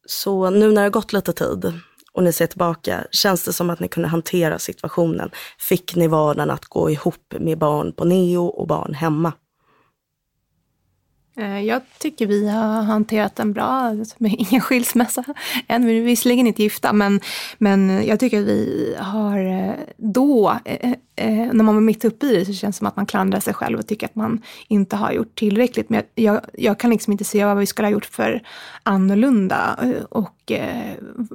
[0.06, 1.74] Så nu när det har gått lite tid
[2.14, 5.32] och ni ser tillbaka, känns det som att ni kunde hantera situationen?
[5.60, 9.34] Fick ni vardagen att gå ihop med barn på neo och barn hemma?
[11.38, 15.24] Eh, jag tycker vi har hanterat den bra, med alltså, ingen skilsmässa
[15.68, 15.86] än.
[15.86, 17.20] Vi är visserligen inte gifta, men,
[17.58, 20.92] men jag tycker att vi har eh, då, eh,
[21.54, 23.54] när man var mitt uppe i det, så känns det som att man klandrar sig
[23.54, 25.90] själv och tycker att man inte har gjort tillräckligt.
[25.90, 28.42] Men jag, jag kan liksom inte se vad vi skulle ha gjort för
[28.84, 29.80] annorlunda.
[30.10, 30.52] Och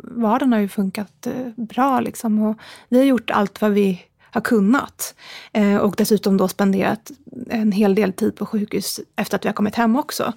[0.03, 1.27] vardagen har ju funkat
[1.57, 2.43] bra liksom.
[2.43, 2.57] Och
[2.89, 4.03] vi har gjort allt vad vi
[4.33, 5.15] har kunnat.
[5.53, 7.11] Eh, och dessutom då spenderat
[7.51, 10.33] en hel del tid på sjukhus efter att vi har kommit hem också.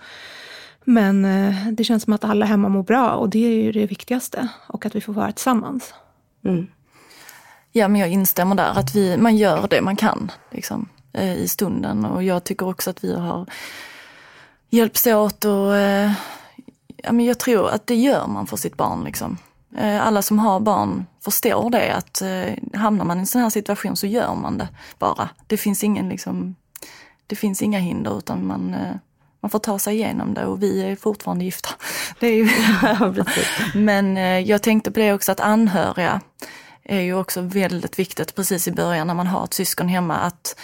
[0.84, 3.86] Men eh, det känns som att alla hemma mår bra och det är ju det
[3.86, 4.48] viktigaste.
[4.68, 5.94] Och att vi får vara tillsammans.
[6.46, 6.68] Mm.
[7.72, 11.48] Ja, men jag instämmer där, att vi, man gör det man kan liksom, eh, i
[11.48, 12.06] stunden.
[12.06, 13.46] Och jag tycker också att vi har
[14.70, 16.12] hjälpts åt och eh,
[16.98, 19.04] ja, men jag tror att det gör man för sitt barn.
[19.04, 19.38] Liksom.
[19.78, 23.50] Eh, alla som har barn förstår det att eh, hamnar man i en sån här
[23.50, 24.68] situation så gör man det
[25.00, 25.30] bara.
[25.48, 26.56] Det finns, ingen, liksom,
[27.28, 28.96] det finns inga hinder utan man, eh,
[29.40, 31.70] man får ta sig igenom det och vi är fortfarande gifta.
[32.20, 32.50] Det är ju...
[33.74, 34.16] Men
[34.46, 36.22] jag tänkte på det också att anhöriga
[36.84, 40.16] är ju också väldigt viktigt precis i början när man har ett syskon hemma.
[40.16, 40.60] att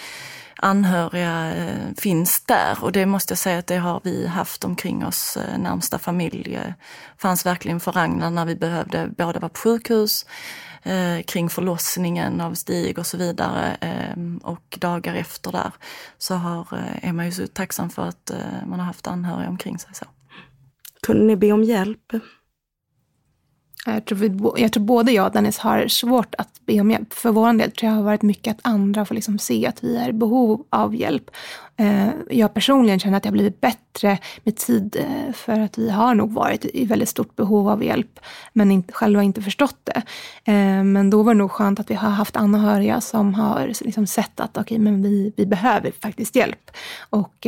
[0.62, 5.06] anhöriga eh, finns där och det måste jag säga att det har vi haft omkring
[5.06, 5.38] oss.
[5.38, 6.74] Eh, närmsta familj eh,
[7.18, 10.26] fanns verkligen för Ragnar när vi behövde både vara på sjukhus,
[11.26, 15.72] kring förlossningen av Stig och så vidare ehm, och dagar efter där
[16.18, 16.68] så har,
[17.02, 18.32] är man ju så tacksam för att
[18.66, 19.90] man har haft anhöriga omkring sig.
[19.94, 20.06] Så.
[21.02, 22.14] Kunde ni be om hjälp?
[23.86, 27.14] Jag tror, vi, jag tror både jag och Dennis har svårt att be om hjälp.
[27.14, 29.98] För vår del tror jag har varit mycket att andra får liksom se att vi
[29.98, 31.32] är i behov av hjälp.
[31.80, 36.14] Eh, jag personligen känner att jag blivit bättre med tid eh, för att vi har
[36.14, 38.20] nog varit i väldigt stort behov av hjälp
[38.54, 40.02] men inte, själva inte förstått det.
[40.52, 44.08] Eh, men då var det nog skönt att vi har haft anhöriga som har liksom
[44.08, 46.72] sett att okay, men vi, vi behöver faktiskt hjälp.
[47.10, 47.48] Och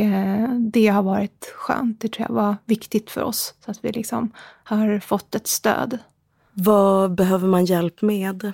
[0.58, 2.00] det har varit skönt.
[2.00, 4.30] Det tror jag var viktigt för oss så att vi liksom
[4.64, 5.98] har fått ett stöd.
[6.52, 8.52] Vad behöver man hjälp med?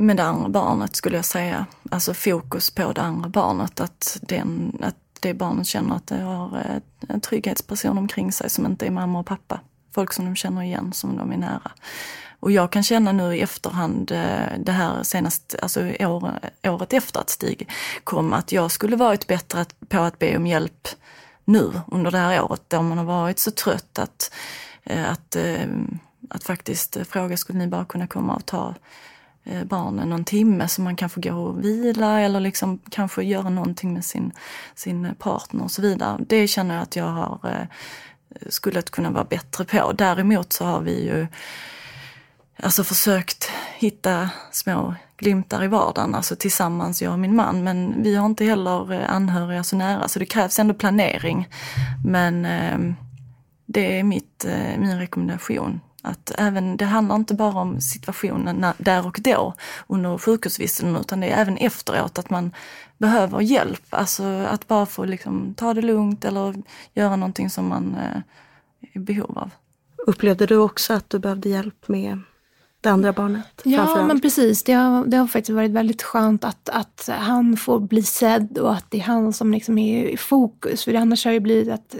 [0.00, 1.66] Med det andra barnet skulle jag säga.
[1.90, 3.80] Alltså fokus på det andra barnet.
[3.80, 8.66] Att, den, att det barnet känner att det har eh, en trygghetsperson omkring sig som
[8.66, 9.60] inte är mamma och pappa.
[9.94, 11.70] Folk som de känner igen, som de är nära.
[12.40, 17.20] Och jag kan känna nu i efterhand, eh, det här senast, alltså år, året efter
[17.20, 17.68] att Stig
[18.04, 20.88] kom, att jag skulle varit bättre på att be om hjälp
[21.44, 24.32] nu under det här året då man har varit så trött att,
[24.84, 25.36] eh, att,
[26.30, 28.74] att faktiskt fråga, skulle ni bara kunna komma och ta
[29.50, 33.50] Eh, barnen någon timme så man kan få gå och vila eller liksom kanske göra
[33.50, 34.32] någonting med sin,
[34.74, 36.18] sin partner och så vidare.
[36.28, 37.66] Det känner jag att jag har, eh,
[38.48, 39.92] skulle kunna vara bättre på.
[39.92, 41.26] Däremot så har vi ju
[42.62, 47.64] alltså försökt hitta små glimtar i vardagen, alltså tillsammans jag och min man.
[47.64, 51.48] Men vi har inte heller eh, anhöriga så nära så det krävs ändå planering.
[52.04, 52.94] Men ehm,
[53.66, 54.46] det är mitt,
[54.78, 59.54] min rekommendation att även, det handlar inte bara om situationen där och då
[59.86, 62.52] under sjukhusvistelsen utan det är även efteråt att man
[62.98, 63.84] behöver hjälp.
[63.90, 66.54] Alltså att bara få liksom, ta det lugnt eller
[66.94, 68.22] göra någonting som man eh, är
[68.92, 69.50] i behov av.
[70.06, 72.20] Upplevde du också att du behövde hjälp med
[72.82, 73.62] det andra barnet?
[73.64, 74.62] Ja, men precis.
[74.62, 78.72] Det har, det har faktiskt varit väldigt skönt att, att han får bli sedd och
[78.72, 80.84] att det är han som liksom är i fokus.
[80.84, 81.94] För annars har det blivit att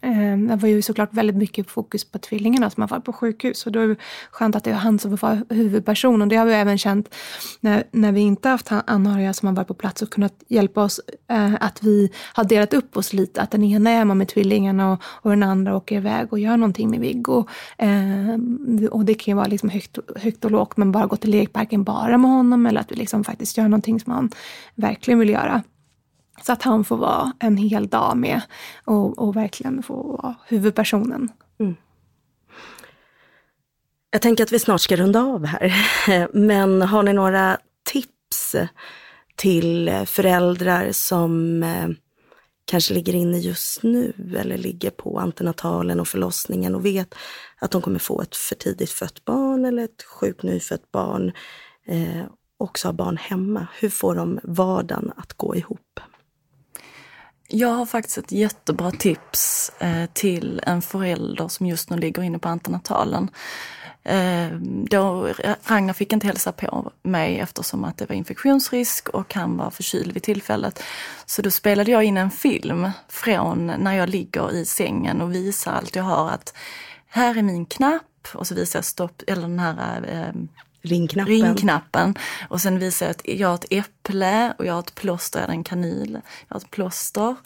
[0.00, 3.66] eh, det var ju såklart väldigt mycket fokus på tvillingarna som har varit på sjukhus.
[3.66, 3.96] Och då är det
[4.30, 6.22] skönt att det är han som får vara huvudperson.
[6.22, 7.14] Och det har vi även känt
[7.60, 11.00] när, när vi inte haft anhöriga som har varit på plats och kunnat hjälpa oss.
[11.28, 13.42] Eh, att vi har delat upp oss lite.
[13.42, 16.56] Att den ena är hemma med tvillingarna och, och den andra åker iväg och gör
[16.56, 17.44] någonting med Viggo.
[17.78, 21.30] Eh, och det kan ju vara liksom högt högt och lågt men bara gå till
[21.30, 24.30] lekparken bara med honom eller att vi liksom faktiskt gör någonting som han
[24.74, 25.62] verkligen vill göra.
[26.42, 28.40] Så att han får vara en hel dag med
[28.84, 31.28] och, och verkligen få vara huvudpersonen.
[31.60, 31.74] Mm.
[34.10, 36.28] Jag tänker att vi snart ska runda av här.
[36.36, 38.56] Men har ni några tips
[39.36, 41.88] till föräldrar som eh,
[42.70, 47.14] kanske ligger inne just nu eller ligger på antenatalen och förlossningen och vet
[47.58, 51.32] att de kommer få ett för tidigt fött barn eller ett sjukt nyfött barn.
[51.86, 52.24] Eh,
[52.58, 53.66] också har barn hemma.
[53.80, 56.00] Hur får de vardagen att gå ihop?
[57.48, 62.38] Jag har faktiskt ett jättebra tips eh, till en förälder som just nu ligger inne
[62.38, 63.30] på antenatalen.
[64.04, 64.48] Eh,
[64.84, 65.28] då,
[65.64, 70.12] Ragnar fick inte hälsa på mig eftersom att det var infektionsrisk och han var förkyld
[70.12, 70.82] vid tillfället.
[71.26, 75.72] Så då spelade jag in en film från när jag ligger i sängen och visar
[75.72, 76.30] allt jag har.
[76.30, 76.54] att
[77.08, 80.42] Här är min knapp och så visar jag stopp, eller den här eh,
[80.82, 81.32] Ringknappen.
[81.32, 82.14] Ringknappen.
[82.48, 85.46] Och sen visar jag att jag har ett äpple och jag har ett plåster, jag
[85.46, 86.20] hade en kanyl.
[86.48, 87.36] Jag har ett plåster.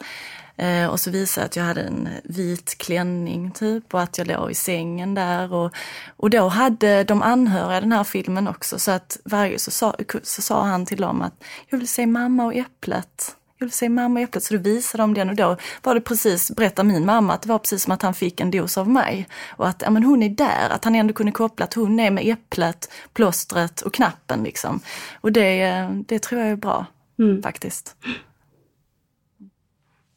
[0.57, 4.27] Eh, och så visade jag att jag hade en vit klänning typ och att jag
[4.27, 5.53] låg i sängen där.
[5.53, 5.71] Och,
[6.07, 10.41] och då hade de anhöriga den här filmen också så att varje så sa, så
[10.41, 13.35] sa han till dem att jag vill se mamma och äpplet.
[13.57, 14.43] Jag vill se mamma äpplet.
[14.43, 17.49] Så då visade de den och då var det precis, berättar min mamma, att det
[17.49, 19.27] var precis som att han fick en dos av mig.
[19.47, 22.11] Och att ja, men hon är där, att han ändå kunde koppla att hon är
[22.11, 24.79] med äpplet, plåstret och knappen liksom.
[25.21, 26.85] Och det, det tror jag är bra
[27.19, 27.41] mm.
[27.41, 27.95] faktiskt.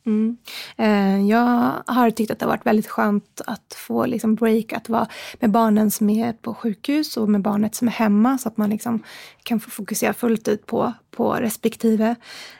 [0.07, 0.37] Mm.
[0.77, 4.89] Eh, jag har tyckt att det har varit väldigt skönt att få liksom break, att
[4.89, 5.07] vara
[5.41, 8.71] med barnen som är på sjukhus och med barnet som är hemma så att man
[8.71, 9.03] liksom
[9.43, 12.17] kan få fokusera fullt ut på, på respektive.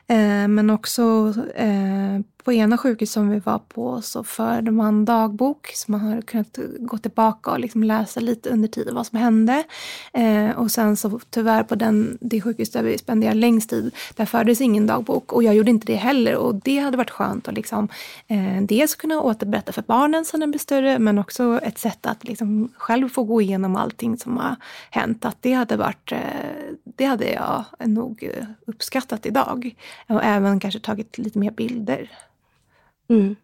[0.07, 5.71] Eh, men också eh, på ena sjukhus som vi var på så förde man dagbok
[5.75, 9.65] så man har kunnat gå tillbaka och liksom läsa lite under tiden vad som hände.
[10.13, 14.25] Eh, och sen så tyvärr på den, det sjukhus där vi spenderade längst tid, där
[14.25, 17.55] fördes ingen dagbok och jag gjorde inte det heller och det hade varit skönt att
[17.55, 17.89] liksom,
[18.27, 22.25] eh, dels kunna återberätta för barnen sen den blir större men också ett sätt att
[22.25, 24.57] liksom själv få gå igenom allting som har
[24.91, 25.25] hänt.
[25.25, 26.19] Att det hade varit, eh,
[26.99, 28.31] det hade jag nog
[28.67, 29.75] uppskattat idag
[30.09, 32.11] och även kanske tagit lite mer bilder.
[33.09, 33.37] Mm.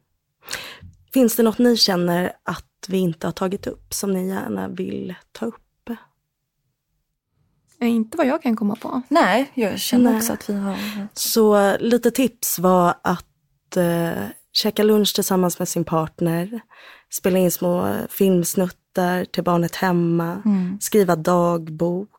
[1.13, 5.15] Finns det något ni känner att vi inte har tagit upp som ni gärna vill
[5.33, 5.61] ta upp?
[7.81, 9.03] Inte vad jag kan komma på.
[9.09, 10.17] Nej, jag känner Nej.
[10.17, 10.77] också att vi har...
[11.15, 16.61] Så lite tips var att eh, käka lunch tillsammans med sin partner,
[17.11, 20.79] spela in små filmsnuttar till barnet hemma, mm.
[20.81, 22.11] skriva dagbok,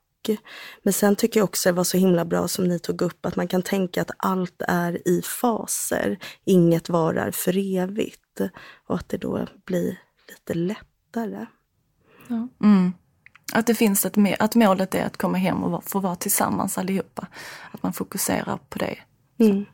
[0.83, 3.35] Men sen tycker jag också det var så himla bra som ni tog upp att
[3.35, 6.19] man kan tänka att allt är i faser.
[6.45, 8.41] Inget varar för evigt.
[8.87, 9.99] Och att det då blir
[10.29, 11.45] lite lättare.
[12.27, 12.47] Ja.
[12.63, 12.93] Mm.
[13.53, 17.27] Att det finns ett, att målet är att komma hem och få vara tillsammans allihopa.
[17.71, 18.97] Att man fokuserar på det.
[19.39, 19.65] Mm.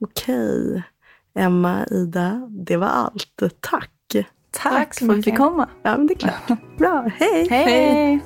[0.00, 0.82] Okej.
[1.34, 3.42] Emma, Ida, det var allt.
[3.60, 3.90] Tack!
[4.52, 5.68] Tack, Tack för att vi fick komma.
[5.82, 6.58] Ja, men det är klart.
[6.78, 7.48] Bra, hej!
[7.50, 7.64] Hej!
[7.64, 8.20] hej.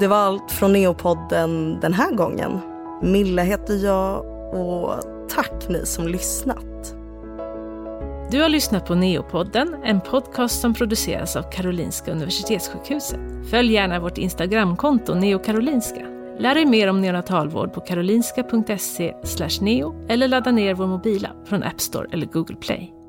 [0.00, 2.60] Det var allt från Neopodden den här gången.
[3.02, 4.94] Milla heter jag och
[5.28, 6.94] tack ni som lyssnat.
[8.30, 13.20] Du har lyssnat på Neopodden, en podcast som produceras av Karolinska Universitetssjukhuset.
[13.50, 16.06] Följ gärna vårt Instagramkonto neokarolinska.
[16.38, 19.14] Lär dig mer om neonatalvård på karolinska.se
[19.60, 23.01] neo eller ladda ner vår mobila från App Store eller Google Play.